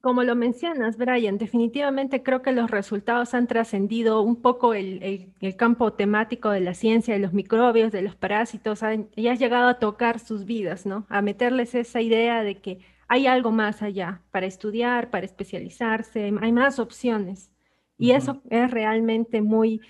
[0.00, 5.92] Como lo mencionas, Brian, definitivamente creo que los resultados han trascendido un poco el, campo
[5.92, 8.80] temático de la ciencia, de los microbios, de los parásitos,
[9.14, 11.06] y has llegado a tocar sus vidas, ¿no?
[11.08, 12.80] A meterles esa idea de que
[13.14, 17.52] hay algo más allá para estudiar, para especializarse, hay más opciones.
[17.96, 19.80] Y eso es realmente muy,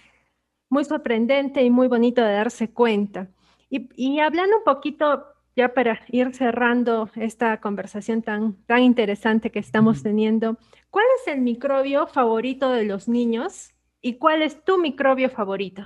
[0.68, 3.30] muy sorprendente y muy bonito de darse cuenta.
[3.70, 5.24] Y, y hablando un poquito
[5.56, 10.58] ya para ir cerrando esta conversación tan, tan interesante que estamos teniendo,
[10.90, 13.70] ¿cuál es el microbio favorito de los niños
[14.02, 15.82] y cuál es tu microbio favorito?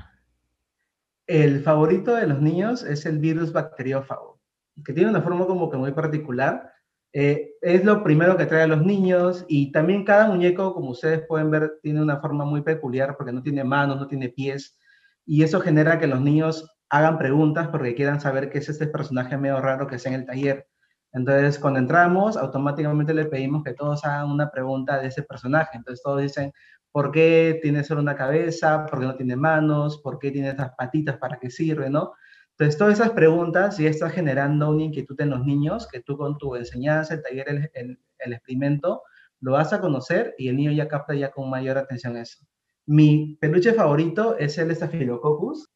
[1.29, 4.41] El favorito de los niños es el virus bacteriófago,
[4.85, 6.73] que tiene una forma como que muy particular.
[7.13, 11.27] Eh, es lo primero que trae a los niños y también cada muñeco, como ustedes
[11.27, 14.79] pueden ver, tiene una forma muy peculiar porque no tiene manos, no tiene pies
[15.25, 19.37] y eso genera que los niños hagan preguntas porque quieran saber qué es este personaje
[19.37, 20.67] medio raro que está en el taller.
[21.13, 25.77] Entonces, cuando entramos, automáticamente le pedimos que todos hagan una pregunta de ese personaje.
[25.77, 26.53] Entonces, todos dicen,
[26.93, 28.87] ¿por qué tiene solo una cabeza?
[28.87, 29.99] ¿Por qué no tiene manos?
[30.03, 31.17] ¿Por qué tiene esas patitas?
[31.19, 31.91] ¿Para qué sirve?
[31.91, 32.13] ¿No?
[32.59, 36.39] Entonces, todas esas preguntas ya están generando una inquietud en los niños que tú con
[36.39, 39.03] tu enseñanza, el taller, el experimento,
[39.41, 42.45] lo vas a conocer y el niño ya capta ya con mayor atención eso.
[42.85, 45.71] Mi peluche favorito es el Staphylococcus,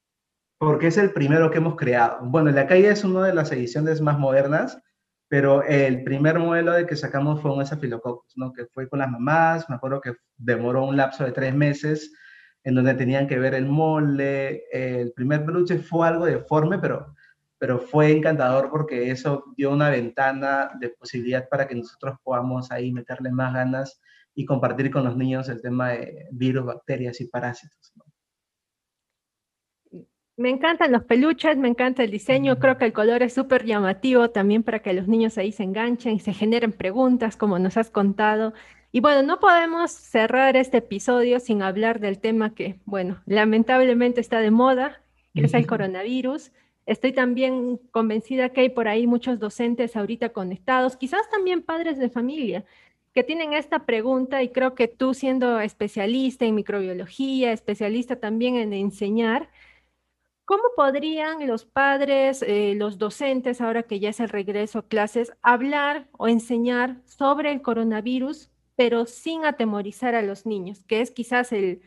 [0.59, 2.18] porque es el primero que hemos creado.
[2.25, 4.77] Bueno, la calle es una de las ediciones más modernas,
[5.29, 8.53] pero el primer modelo de que sacamos fue un Staphylococcus, ¿no?
[8.53, 12.12] Que fue con las mamás, me acuerdo que demoró un lapso de tres meses
[12.64, 14.64] en donde tenían que ver el molde.
[14.72, 17.14] El primer peluche fue algo deforme, pero,
[17.59, 22.92] pero fue encantador porque eso dio una ventana de posibilidad para que nosotros podamos ahí
[22.92, 24.01] meterle más ganas
[24.35, 27.92] y compartir con los niños el tema de virus, bacterias y parásitos.
[27.96, 28.05] ¿no?
[30.37, 34.31] Me encantan los peluches, me encanta el diseño, creo que el color es súper llamativo
[34.31, 37.90] también para que los niños ahí se enganchen y se generen preguntas, como nos has
[37.90, 38.55] contado.
[38.95, 44.41] Y bueno, no podemos cerrar este episodio sin hablar del tema que, bueno, lamentablemente está
[44.41, 45.01] de moda,
[45.35, 46.53] que es el coronavirus.
[46.85, 52.11] Estoy también convencida que hay por ahí muchos docentes ahorita conectados, quizás también padres de
[52.11, 52.67] familia,
[53.15, 58.75] que tienen esta pregunta y creo que tú siendo especialista en microbiología, especialista también en
[58.75, 59.49] enseñar,
[60.45, 65.33] ¿Cómo podrían los padres, eh, los docentes, ahora que ya es el regreso a clases,
[65.41, 71.53] hablar o enseñar sobre el coronavirus, pero sin atemorizar a los niños, que es quizás
[71.53, 71.83] el,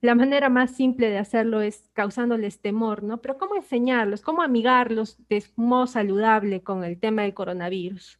[0.00, 3.20] la manera más simple de hacerlo es causándoles temor, ¿no?
[3.20, 4.22] Pero ¿cómo enseñarlos?
[4.22, 8.18] ¿Cómo amigarlos de modo saludable con el tema del coronavirus?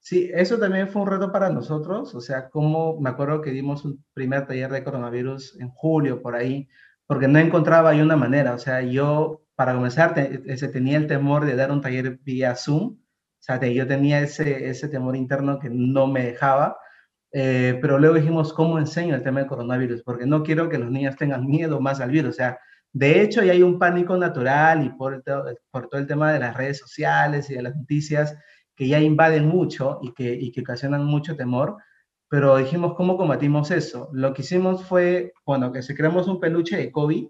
[0.00, 3.84] Sí, eso también fue un reto para nosotros, o sea, como me acuerdo que dimos
[3.84, 6.68] un primer taller de coronavirus en julio, por ahí,
[7.08, 10.14] porque no encontraba yo una manera, o sea, yo para comenzar
[10.46, 12.98] ese, tenía el temor de dar un taller vía Zoom, o
[13.40, 16.78] sea, yo tenía ese, ese temor interno que no me dejaba,
[17.38, 20.02] eh, pero luego dijimos, ¿cómo enseño el tema del coronavirus?
[20.02, 22.58] Porque no quiero que los niños tengan miedo más al virus, o sea,
[22.92, 25.22] De hecho, ya hay un pánico natural y por,
[25.70, 28.34] por todo el tema de las redes sociales y de las noticias
[28.74, 31.76] que ya invaden mucho y que, y que ocasionan mucho temor,
[32.30, 34.08] pero dijimos, ¿cómo combatimos eso?
[34.14, 37.26] Lo que hicimos fue, bueno, que se creamos un peluche de COVID,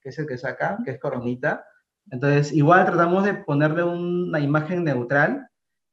[0.00, 1.66] que es el que saca, que es coronita.
[2.10, 5.48] Entonces, igual tratamos de ponerle una imagen neutral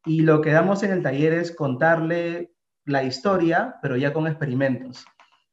[0.05, 2.53] y lo que damos en el taller es contarle
[2.87, 5.05] la historia, pero ya con experimentos.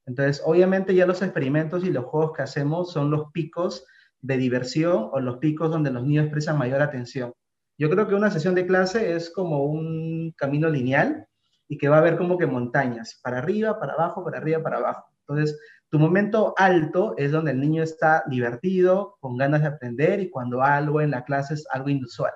[0.07, 3.85] Entonces, obviamente ya los experimentos y los juegos que hacemos son los picos
[4.21, 7.33] de diversión o los picos donde los niños prestan mayor atención.
[7.77, 11.27] Yo creo que una sesión de clase es como un camino lineal
[11.67, 14.77] y que va a haber como que montañas, para arriba, para abajo, para arriba, para
[14.77, 15.07] abajo.
[15.27, 20.31] Entonces, tu momento alto es donde el niño está divertido, con ganas de aprender y
[20.31, 22.33] cuando algo en la clase es algo inusual.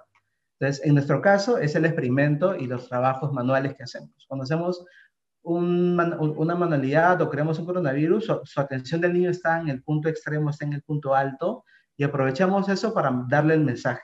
[0.61, 4.11] Entonces, en nuestro caso es el experimento y los trabajos manuales que hacemos.
[4.27, 4.85] Cuando hacemos
[5.43, 10.51] una manualidad o creamos un coronavirus, su, atención del niño está en el punto extremo,
[10.51, 11.65] está en el punto alto
[11.97, 14.03] y aprovechamos eso para darle el mensaje.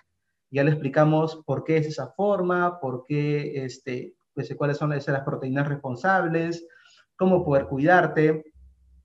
[0.50, 5.04] Ya le explicamos por qué es esa forma, por qué este, pues, cuáles son las
[5.24, 6.66] proteínas responsables,
[7.16, 8.44] cómo poder cuidarte.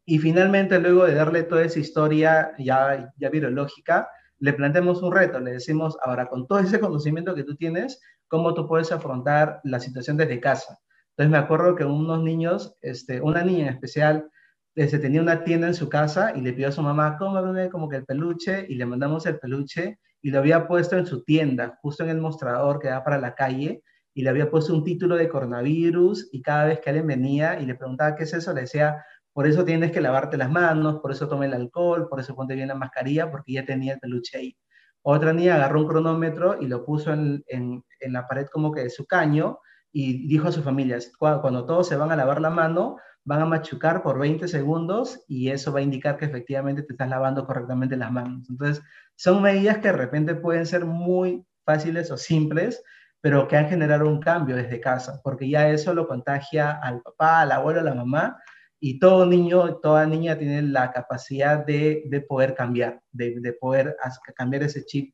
[0.06, 4.08] Y finalmente, luego de darle toda esa historia ya, ya virológica,
[4.40, 8.54] le planteamos un reto, le decimos, ahora con todo ese conocimiento que tú tienes, ¿cómo
[8.54, 10.80] tú puedes afrontar la situación desde casa?
[11.12, 14.30] Entonces me acuerdo que unos niños, este, una niña en especial,
[14.76, 17.90] este, tenía una tienda en su casa y le pidió a su mamá, cómame como
[17.90, 21.78] que el peluche, y le mandamos el peluche, y lo había puesto en su tienda,
[21.82, 25.16] justo en el mostrador que da para la calle, y le había puesto un título
[25.16, 28.62] de coronavirus y cada vez que alguien venía y le preguntaba qué es eso, le
[28.62, 32.36] decía, por eso tienes que lavarte las manos, por eso tome el alcohol, por eso
[32.36, 34.58] ponte bien la mascarilla, porque ya tenía el peluche ahí.
[35.02, 38.82] Otra niña agarró un cronómetro y lo puso en, en, en la pared como que
[38.82, 39.60] de su caño
[39.92, 43.46] y dijo a su familia, cuando todos se van a lavar la mano, van a
[43.46, 47.98] machucar por 20 segundos y eso va a indicar que efectivamente te estás lavando correctamente
[47.98, 48.50] las manos.
[48.50, 48.84] Entonces,
[49.16, 52.84] son medidas que de repente pueden ser muy fáciles o simples,
[53.22, 57.42] pero que han generado un cambio desde casa, porque ya eso lo contagia al papá,
[57.42, 58.38] al abuelo, a la mamá,
[58.80, 63.96] y todo niño, toda niña tiene la capacidad de, de poder cambiar, de, de, poder
[64.36, 65.14] cambiar ese chip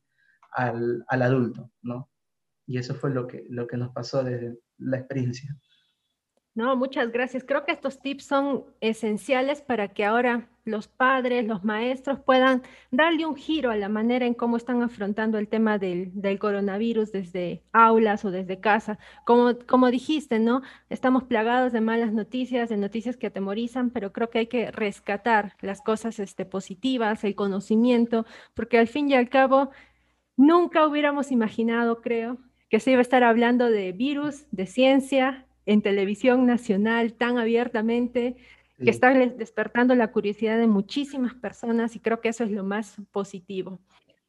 [0.52, 2.08] al, al, adulto, ¿no?
[2.66, 5.56] Y eso fue lo que, lo que nos pasó desde la experiencia.
[6.56, 7.44] No, muchas gracias.
[7.44, 13.26] Creo que estos tips son esenciales para que ahora los padres, los maestros puedan darle
[13.26, 17.62] un giro a la manera en cómo están afrontando el tema del, del coronavirus desde
[17.74, 18.98] aulas o desde casa.
[19.26, 20.62] Como, como dijiste, ¿no?
[20.88, 25.56] Estamos plagados de malas noticias, de noticias que atemorizan, pero creo que hay que rescatar
[25.60, 29.72] las cosas este, positivas, el conocimiento, porque al fin y al cabo
[30.38, 32.38] nunca hubiéramos imaginado, creo,
[32.70, 38.36] que se iba a estar hablando de virus, de ciencia, en televisión nacional tan abiertamente,
[38.78, 38.84] sí.
[38.84, 42.96] que está despertando la curiosidad de muchísimas personas y creo que eso es lo más
[43.10, 43.80] positivo.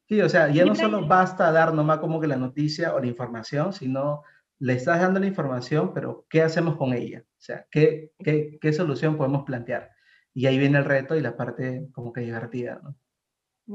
[0.08, 3.06] Sí, o sea, ya no solo basta dar nomás como que la noticia o la
[3.06, 4.22] información, sino
[4.58, 7.24] le estás dando la información, pero ¿qué hacemos con ella?
[7.26, 9.90] O sea, ¿qué, qué, qué solución podemos plantear?
[10.32, 12.96] Y ahí viene el reto y la parte como que divertida, ¿no?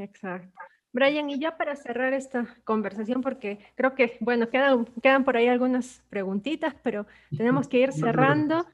[0.02, 0.52] Exacto.
[0.94, 5.48] Brian, y ya para cerrar esta conversación, porque creo que, bueno, quedan, quedan por ahí
[5.48, 8.68] algunas preguntitas, pero tenemos que ir cerrando.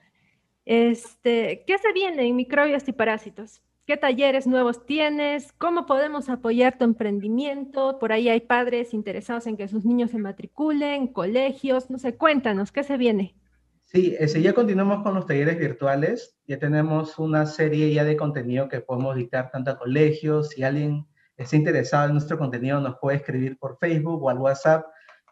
[0.65, 3.61] Este, ¿Qué se viene en microbios y parásitos?
[3.87, 5.53] ¿Qué talleres nuevos tienes?
[5.53, 7.97] ¿Cómo podemos apoyar tu emprendimiento?
[7.97, 12.71] Por ahí hay padres interesados en que sus niños se matriculen, colegios, no sé, cuéntanos,
[12.71, 13.33] ¿qué se viene?
[13.85, 18.69] Sí, ese, ya continuamos con los talleres virtuales, ya tenemos una serie ya de contenido
[18.69, 21.07] que podemos dictar tanto a colegios, si alguien
[21.39, 24.85] está interesado en nuestro contenido, nos puede escribir por Facebook o al WhatsApp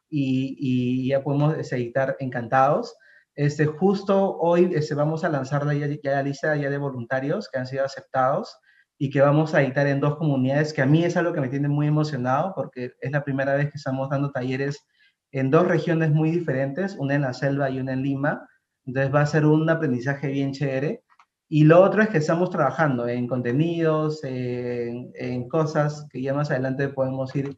[0.10, 2.96] y, ya podemos editar encantados.
[3.36, 7.60] Este, justo hoy este, vamos a lanzar la, ya la lista ya de voluntarios que
[7.60, 8.58] han sido aceptados
[8.98, 11.50] y que vamos a editar en dos comunidades, que a mí es algo que me
[11.50, 14.88] tiene muy emocionado porque es la primera vez que estamos dando talleres
[15.32, 18.48] en dos regiones muy diferentes, una en la selva y una en Lima.
[18.86, 21.04] Entonces va a ser un aprendizaje bien chévere.
[21.50, 26.90] Y lo otro es que estamos trabajando en contenidos, en, cosas que ya más adelante
[26.90, 27.58] podemos ir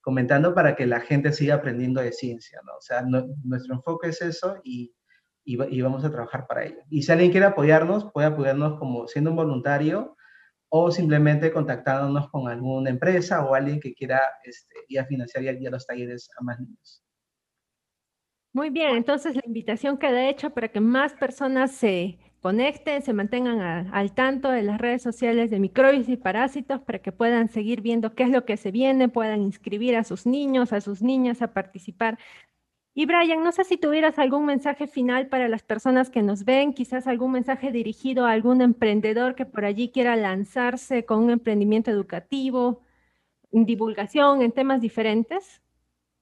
[0.00, 2.72] comentando para que la gente siga aprendiendo de ciencia, ¿no?
[2.72, 4.92] O sea, nuestro enfoque es eso y,
[5.44, 6.78] y, y, vamos a trabajar para ello.
[6.90, 10.16] Y si alguien quiere apoyarnos, puede apoyarnos como siendo un voluntario
[10.70, 15.52] o simplemente contactándonos con alguna empresa o alguien que quiera este, ir a financiar ya,
[15.58, 17.04] ya los talleres a más niños.
[18.52, 22.18] Muy bien, entonces la invitación queda hecha para que más personas se
[22.48, 27.12] conecten, se mantengan al tanto de las redes sociales de microbios y parásitos para que
[27.12, 30.80] puedan seguir viendo qué es lo que se viene, puedan inscribir a sus niños, a
[30.80, 32.18] sus niñas a participar.
[32.94, 36.72] Y Brian, no sé si tuvieras algún mensaje final para las personas que nos ven,
[36.72, 41.90] quizás algún mensaje dirigido a algún emprendedor que por allí quiera lanzarse con un emprendimiento
[41.90, 42.80] educativo,
[43.52, 45.60] en divulgación, en temas diferentes?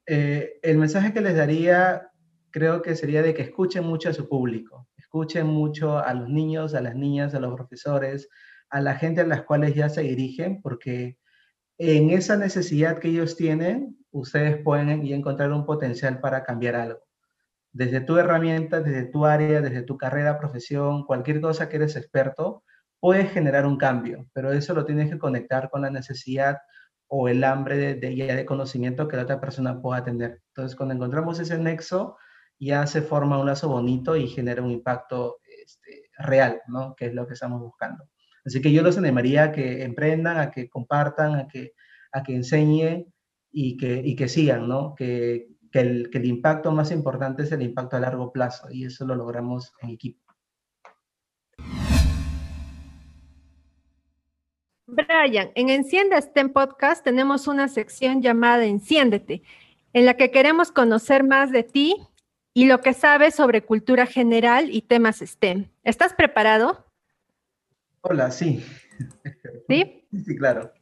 [0.07, 2.11] Eh, el mensaje que les daría
[2.51, 6.75] creo que sería de que escuchen mucho a su público, escuchen mucho a los niños,
[6.75, 8.29] a las niñas, a los profesores,
[8.71, 11.17] a la gente a las cuales ya se dirigen, porque
[11.79, 17.01] en esa necesidad que ellos tienen, ustedes pueden encontrar un potencial para cambiar algo.
[17.73, 22.65] Desde tu herramienta, desde tu área, desde tu carrera, profesión, cualquier cosa que eres experto,
[22.99, 26.59] puedes generar un cambio, pero eso lo tienes que conectar con la necesidad
[27.07, 30.43] o el hambre de, de, de conocimiento que la otra persona pueda tener.
[30.49, 32.17] Entonces, cuando encontramos ese nexo,
[32.59, 36.95] ya se forma un lazo bonito y genera un impacto este, real, ¿no?
[36.95, 38.05] Que es lo que estamos buscando.
[38.45, 41.73] Así que yo los animaría a que emprendan, a que compartan, a que,
[42.13, 43.13] a que enseñen
[43.51, 44.95] y que, y que sigan, ¿no?
[44.95, 48.85] Que, que, el, que el impacto más importante es el impacto a largo plazo y
[48.85, 50.27] eso lo logramos en equipo.
[54.87, 59.43] Brian, en Enciende STEM Podcast tenemos una sección llamada Enciéndete,
[59.93, 61.97] en la que queremos conocer más de ti
[62.57, 65.67] y lo que sabes sobre cultura general y temas STEM.
[65.85, 66.87] ¿Estás preparado?
[68.01, 68.65] Hola, sí.
[69.69, 70.09] ¿Sí?
[70.25, 70.73] Sí, claro.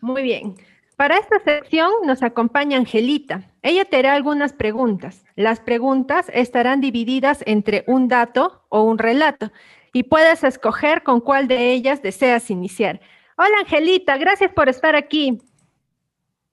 [0.00, 0.54] Muy bien.
[0.96, 3.52] Para esta sección nos acompaña Angelita.
[3.60, 5.26] Ella te hará algunas preguntas.
[5.36, 9.52] Las preguntas estarán divididas entre un dato o un relato
[9.92, 12.98] y puedes escoger con cuál de ellas deseas iniciar.
[13.36, 15.38] Hola Angelita, gracias por estar aquí.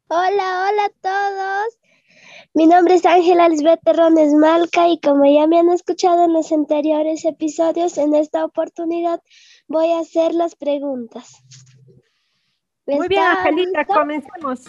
[0.09, 1.86] Hola, hola a todos.
[2.57, 6.51] Mi nombre es Ángela Lisbeth Terrones Malca y como ya me han escuchado en los
[6.51, 9.21] anteriores episodios, en esta oportunidad
[9.67, 11.35] voy a hacer las preguntas.
[12.87, 13.93] Muy bien, Angelita, listo?
[13.93, 14.61] comencemos.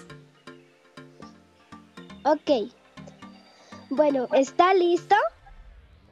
[2.27, 2.71] Ok.
[3.89, 5.17] Bueno, ¿está listo?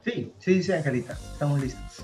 [0.03, 2.03] Sí, sí, sí, Angelita, estamos listos.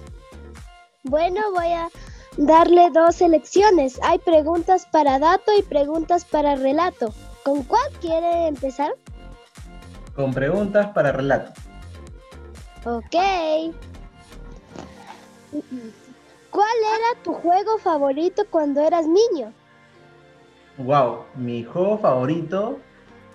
[1.02, 1.90] Bueno, voy a
[2.38, 4.00] darle dos elecciones.
[4.04, 7.12] Hay preguntas para dato y preguntas para relato.
[7.44, 8.94] ¿Con cuál quiere empezar?
[10.16, 11.52] Con preguntas para relato.
[12.86, 13.16] Ok.
[16.50, 19.52] ¿Cuál era tu juego favorito cuando eras niño?
[20.78, 22.80] Wow, mi juego favorito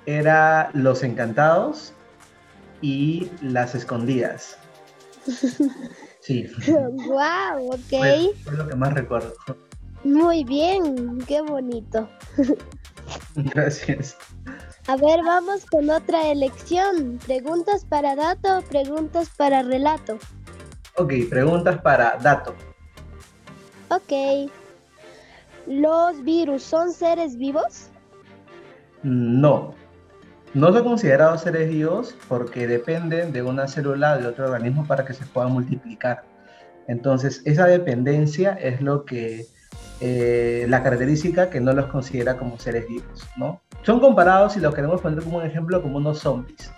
[0.07, 1.93] era Los Encantados
[2.81, 4.57] y Las Escondidas.
[6.21, 6.47] Sí.
[6.67, 7.89] Wow, ok.
[7.89, 9.33] Fue, fue, lo que más recuerdo.
[10.05, 12.07] Muy bien, qué bonito.
[13.35, 14.15] Gracias.
[14.89, 17.19] A ver, vamos con otra elección.
[17.27, 20.19] ¿Preguntas para dato o preguntas para relato?
[20.97, 22.55] Ok, preguntas para dato.
[23.91, 24.51] Ok.
[25.67, 27.91] ¿Los virus son seres vivos?
[29.03, 29.75] No.
[30.55, 35.13] No son considerados seres vivos porque dependen de una célula de otro organismo para que
[35.13, 36.25] se puedan multiplicar.
[36.87, 39.49] Entonces, esa dependencia es lo que,
[40.01, 43.61] eh, la característica que no los considera como seres vivos, ¿no?
[43.83, 46.71] Son comparados, si los queremos poner como un ejemplo, como unos zombies.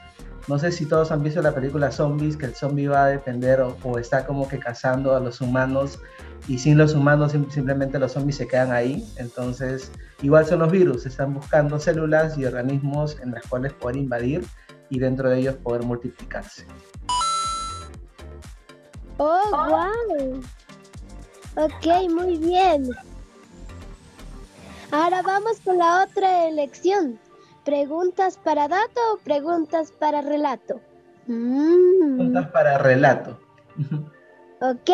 [0.49, 3.61] No sé si todos han visto la película Zombies, que el zombie va a depender
[3.61, 6.01] o, o está como que cazando a los humanos
[6.49, 9.07] y sin los humanos simplemente los zombies se quedan ahí.
[9.17, 9.93] Entonces,
[10.23, 14.45] igual son los virus, están buscando células y organismos en las cuales poder invadir
[14.89, 16.67] y dentro de ellos poder multiplicarse.
[19.19, 20.43] Oh, wow.
[21.57, 22.91] Ok, muy bien.
[24.93, 27.19] Ahora vamos con la otra elección.
[27.65, 30.81] ¿Preguntas para dato o preguntas para relato?
[31.27, 32.17] Mm.
[32.17, 33.39] Preguntas para relato.
[34.61, 34.91] ok.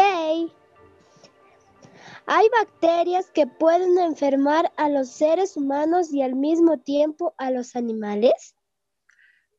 [2.26, 7.76] Hay bacterias que pueden enfermar a los seres humanos y al mismo tiempo a los
[7.76, 8.55] animales.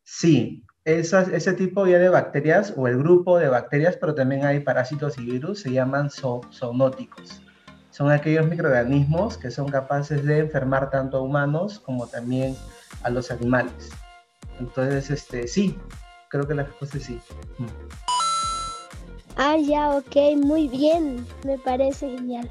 [0.04, 4.60] Sí, esas, ese tipo ya de bacterias o el grupo de bacterias, pero también hay
[4.60, 7.42] parásitos y virus, se llaman zo zoonóticos.
[7.98, 12.56] Son aquellos microorganismos que son capaces de enfermar tanto a humanos como también
[13.02, 13.90] a los animales.
[14.60, 15.76] Entonces, este, sí,
[16.30, 17.20] creo que la respuesta es sí.
[19.36, 22.48] Ah, ya, ok, muy bien, me parece genial.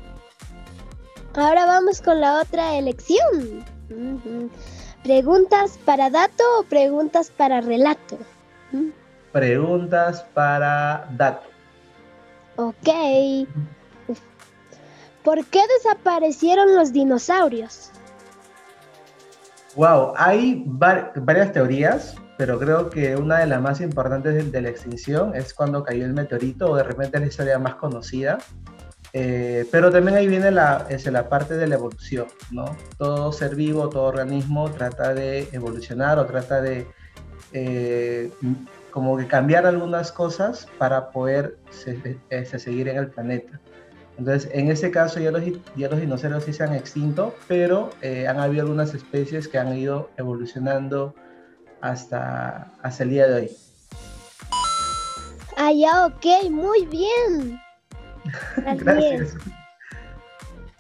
[1.37, 3.65] Ahora vamos con la otra elección.
[3.89, 4.51] Uh -huh.
[5.05, 8.19] ¿Preguntas para dato o preguntas para relato?
[8.73, 8.89] ¿Mm?
[9.31, 11.47] Preguntas para dato.
[12.57, 12.89] Ok.
[15.27, 17.91] ¿Por qué desaparecieron los dinosaurios?
[19.74, 24.68] Wow, hay var varias teorías, pero creo que una de las más importantes de, la
[24.68, 28.39] extinción es cuando cayó el meteorito, o de repente la historia más conocida.
[29.12, 32.77] Eh, pero también ahí viene la, es la parte de la evolución, ¿no?
[32.97, 36.87] Todo ser vivo, todo organismo trata de evolucionar o trata de
[37.53, 38.31] eh,
[38.93, 43.61] como que cambiar algunas cosas para poder se seguir en el planeta.
[44.19, 45.43] Entonces, en ese caso ya los,
[45.77, 49.77] ya los dinosaurios sí se han extinto, pero eh, han habido algunas especies que han
[49.77, 51.14] ido evolucionando
[51.83, 53.51] hasta, hasta el día de hoy.
[55.59, 57.61] Ah, ya, ok, muy bien.
[58.79, 59.37] Gracias.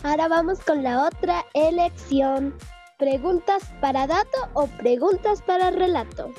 [0.02, 2.54] Ahora vamos con la otra elección.
[2.98, 6.32] ¿Preguntas para dato o preguntas para relato?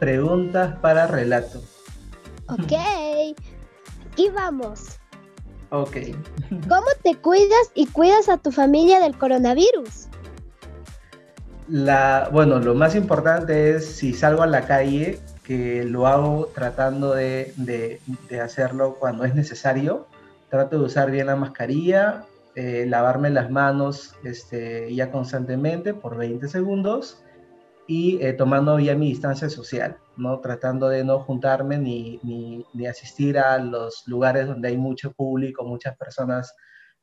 [0.00, 1.62] Preguntas para relato.
[2.48, 2.72] Ok.
[4.14, 5.00] Y vamos.
[5.72, 5.96] Ok.
[6.68, 10.08] ¿Cómo te cuidas y cuidas a tu familia del coronavirus?
[11.66, 17.14] La, bueno, lo más importante es si salgo a la calle, que lo hago tratando
[17.14, 20.06] de, de, hacerlo cuando es necesario.
[20.50, 26.48] Trato de usar bien la mascarilla, eh, lavarme las manos este, ya constantemente por 20
[26.48, 27.22] segundos
[27.86, 30.40] y eh, tomando ya mi distancia social, ¿no?
[30.40, 35.64] tratando de no juntarme ni, ni, ni, asistir a los lugares donde hay mucho público,
[35.64, 36.54] muchas personas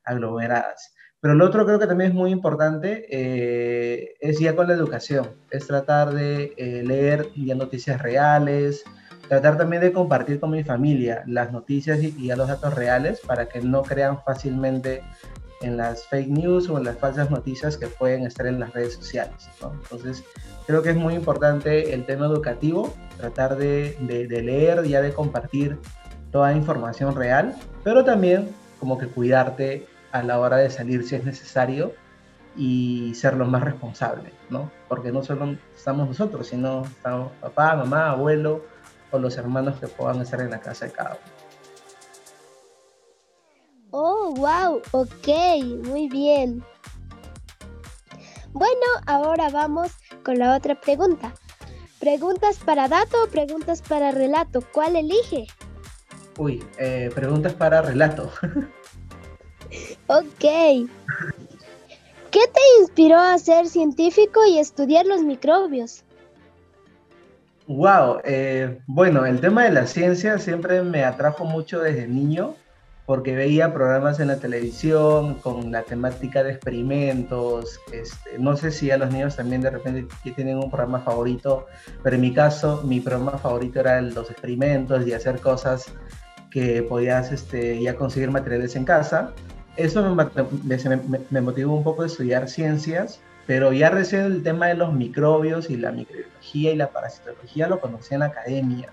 [0.03, 0.93] aglomeradas.
[1.21, 5.35] Pero lo otro creo que también es muy importante, eh, es ya con la educación,
[5.51, 8.85] es tratar de eh, leer ya noticias reales,
[9.27, 13.49] tratar también de compartir con mi familia las noticias y, y los datos reales para
[13.49, 15.03] que no crean fácilmente
[15.61, 18.93] en las fake news o en las falsas noticias que pueden estar en las redes
[18.93, 19.49] sociales.
[19.61, 20.23] Entonces,
[20.65, 25.77] creo que es muy importante el tema educativo, tratar de leer, ya de compartir
[26.31, 28.49] toda información real, pero también
[28.79, 31.93] como que cuidarte a la hora de salir si es necesario
[32.55, 34.71] y ser lo más responsable, ¿no?
[34.87, 38.63] Porque no solo estamos nosotros, sino estamos papá, mamá, abuelo
[39.11, 41.38] o los hermanos que puedan estar en la casa de cada uno.
[43.91, 45.27] Oh, wow, ok,
[45.85, 46.63] muy bien.
[48.53, 49.91] Bueno, ahora vamos
[50.23, 51.33] con la otra pregunta.
[51.99, 54.61] ¿Preguntas para dato o preguntas para relato?
[54.73, 55.47] ¿Cuál elige?
[56.37, 58.31] Uy, eh, preguntas para relato.
[60.07, 60.39] ok.
[60.39, 60.87] ¿Qué
[62.31, 66.03] te inspiró a ser científico y estudiar los microbios?
[67.67, 72.55] Wow, eh, bueno, el tema de la ciencia siempre me atrajo mucho desde niño
[73.09, 77.79] porque veía programas en la televisión con la temática de experimentos.
[77.91, 80.05] Este, no sé si a los niños también de repente
[80.35, 81.65] tienen un programa favorito,
[82.03, 85.91] pero en mi caso mi programa favorito era los experimentos y hacer cosas
[86.51, 89.33] que podías este, ya conseguir materiales en casa.
[89.75, 90.29] Eso me,
[90.63, 90.99] me,
[91.31, 95.71] me, motivó un poco a estudiar ciencias, pero ya recién el tema de los microbios
[95.71, 98.91] y la microbiología y la parasitología lo conocí en la academia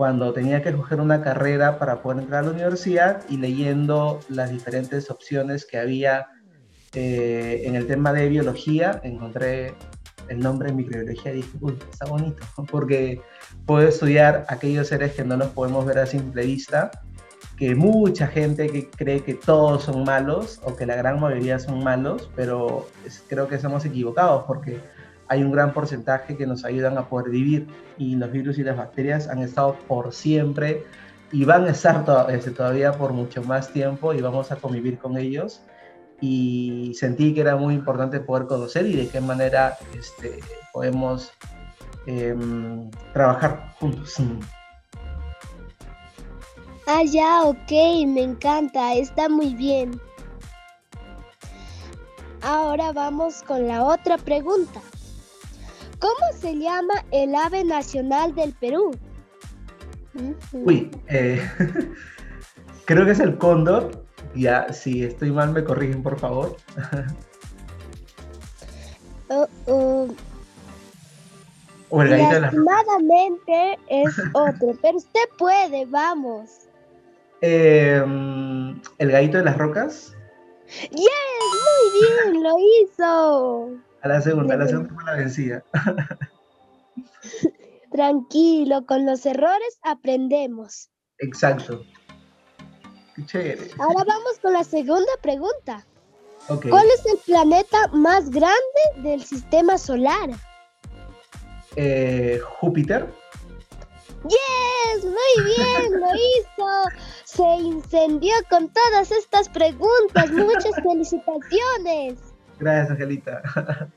[0.00, 4.48] cuando tenía que escoger una carrera para poder entrar a la universidad y leyendo las
[4.48, 6.26] diferentes opciones que había
[6.94, 9.74] eh, en el tema de biología, encontré
[10.28, 13.20] el nombre de microbiología y dije, uy, está bonito, porque
[13.66, 16.90] puedo estudiar aquellos seres que no los podemos ver a simple vista,
[17.58, 21.84] que mucha gente que cree que todos son malos o que la gran mayoría son
[21.84, 22.88] malos, pero
[23.28, 24.80] creo que estamos equivocados porque
[25.30, 27.68] hay un gran porcentaje que nos ayudan a poder vivir
[27.98, 30.84] y los virus y las bacterias han estado por siempre
[31.30, 35.16] y van a estar este, todavía por mucho más tiempo y vamos a convivir con
[35.16, 35.62] ellos
[36.20, 40.40] y sentí que era muy importante poder conocer y de qué manera este,
[40.72, 41.30] podemos
[42.08, 42.34] eh,
[43.12, 44.16] trabajar juntos.
[46.88, 47.70] Ah, ya, ok,
[48.08, 50.00] me encanta, está muy bien.
[52.42, 54.80] Ahora vamos con la otra pregunta.
[56.00, 58.90] ¿Cómo se llama el ave nacional del Perú?
[60.52, 61.40] Uy, eh,
[62.86, 64.04] creo que es el cóndor.
[64.34, 66.56] Ya, si estoy mal, me corrigen, por favor.
[69.28, 70.14] uh, uh.
[71.90, 72.86] O el gallito de las rocas.
[73.88, 76.68] es otro, pero usted puede, vamos.
[77.42, 78.02] Eh,
[78.98, 80.16] ¿El gallito de las rocas?
[80.90, 80.90] ¡Yes!
[80.92, 83.89] Muy bien, lo hizo.
[84.02, 85.64] A la segunda, a la segunda fue la vencida.
[87.92, 90.90] Tranquilo, con los errores aprendemos.
[91.18, 91.82] Exacto.
[93.14, 93.70] Qué chévere.
[93.78, 95.86] Ahora vamos con la segunda pregunta.
[96.48, 96.70] Okay.
[96.70, 100.30] ¿Cuál es el planeta más grande del sistema solar?
[101.76, 103.12] Eh, Júpiter.
[104.24, 105.04] ¡Yes!
[105.04, 106.68] Muy bien, lo hizo.
[107.24, 110.30] Se incendió con todas estas preguntas.
[110.30, 112.29] Muchas felicitaciones.
[112.60, 113.42] Gracias, Angelita.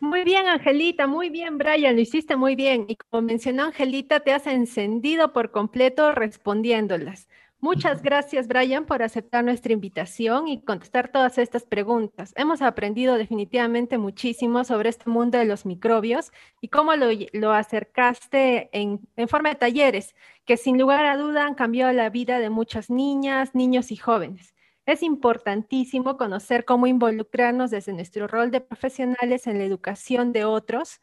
[0.00, 2.86] Muy bien, Angelita, muy bien, Brian, lo hiciste muy bien.
[2.88, 7.28] Y como mencionó Angelita, te has encendido por completo respondiéndolas.
[7.60, 12.32] Muchas gracias, Brian, por aceptar nuestra invitación y contestar todas estas preguntas.
[12.36, 16.32] Hemos aprendido definitivamente muchísimo sobre este mundo de los microbios
[16.62, 20.14] y cómo lo, acercaste en, en, forma de talleres,
[20.46, 24.54] que sin lugar a duda han cambiado la vida de muchas niñas, niños y jóvenes.
[24.90, 31.00] Es importantísimo conocer cómo involucrarnos desde nuestro rol de profesionales en la educación de otros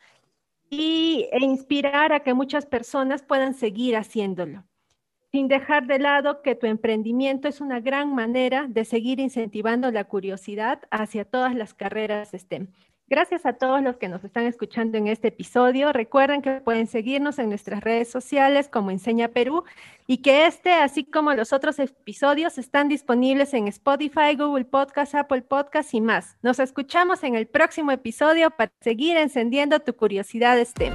[0.69, 4.65] y, e inspirar a que muchas personas puedan seguir haciéndolo
[5.31, 10.03] sin dejar de lado que tu emprendimiento es una gran manera de seguir incentivando la
[10.05, 12.67] curiosidad hacia todas las carreras STEM.
[13.10, 15.93] Gracias a todos los que nos están escuchando en este episodio.
[15.93, 19.64] Recuerden que pueden seguirnos en nuestras redes sociales como Enseña Perú
[20.08, 25.43] y que este, así como los otros episodios, están disponibles en Spotify, Google Podcast, Apple
[25.43, 26.36] Podcast y más.
[26.41, 30.93] Nos escuchamos en el próximo episodio para seguir encendiendo tu curiosidad STEM.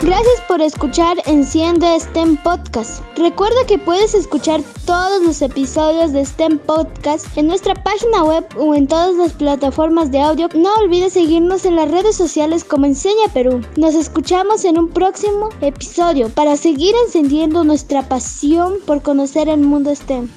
[0.00, 3.02] Gracias por escuchar Enciende STEM Podcast.
[3.16, 8.74] Recuerda que puedes escuchar todos los episodios de STEM Podcast en nuestra página web o
[8.74, 10.48] en todas las plataformas de audio.
[10.54, 13.62] No olvides seguirnos en las redes sociales como Enseña Perú.
[13.76, 19.94] Nos escuchamos en un próximo episodio para seguir encendiendo nuestra pasión por conocer el mundo
[19.94, 20.28] STEM.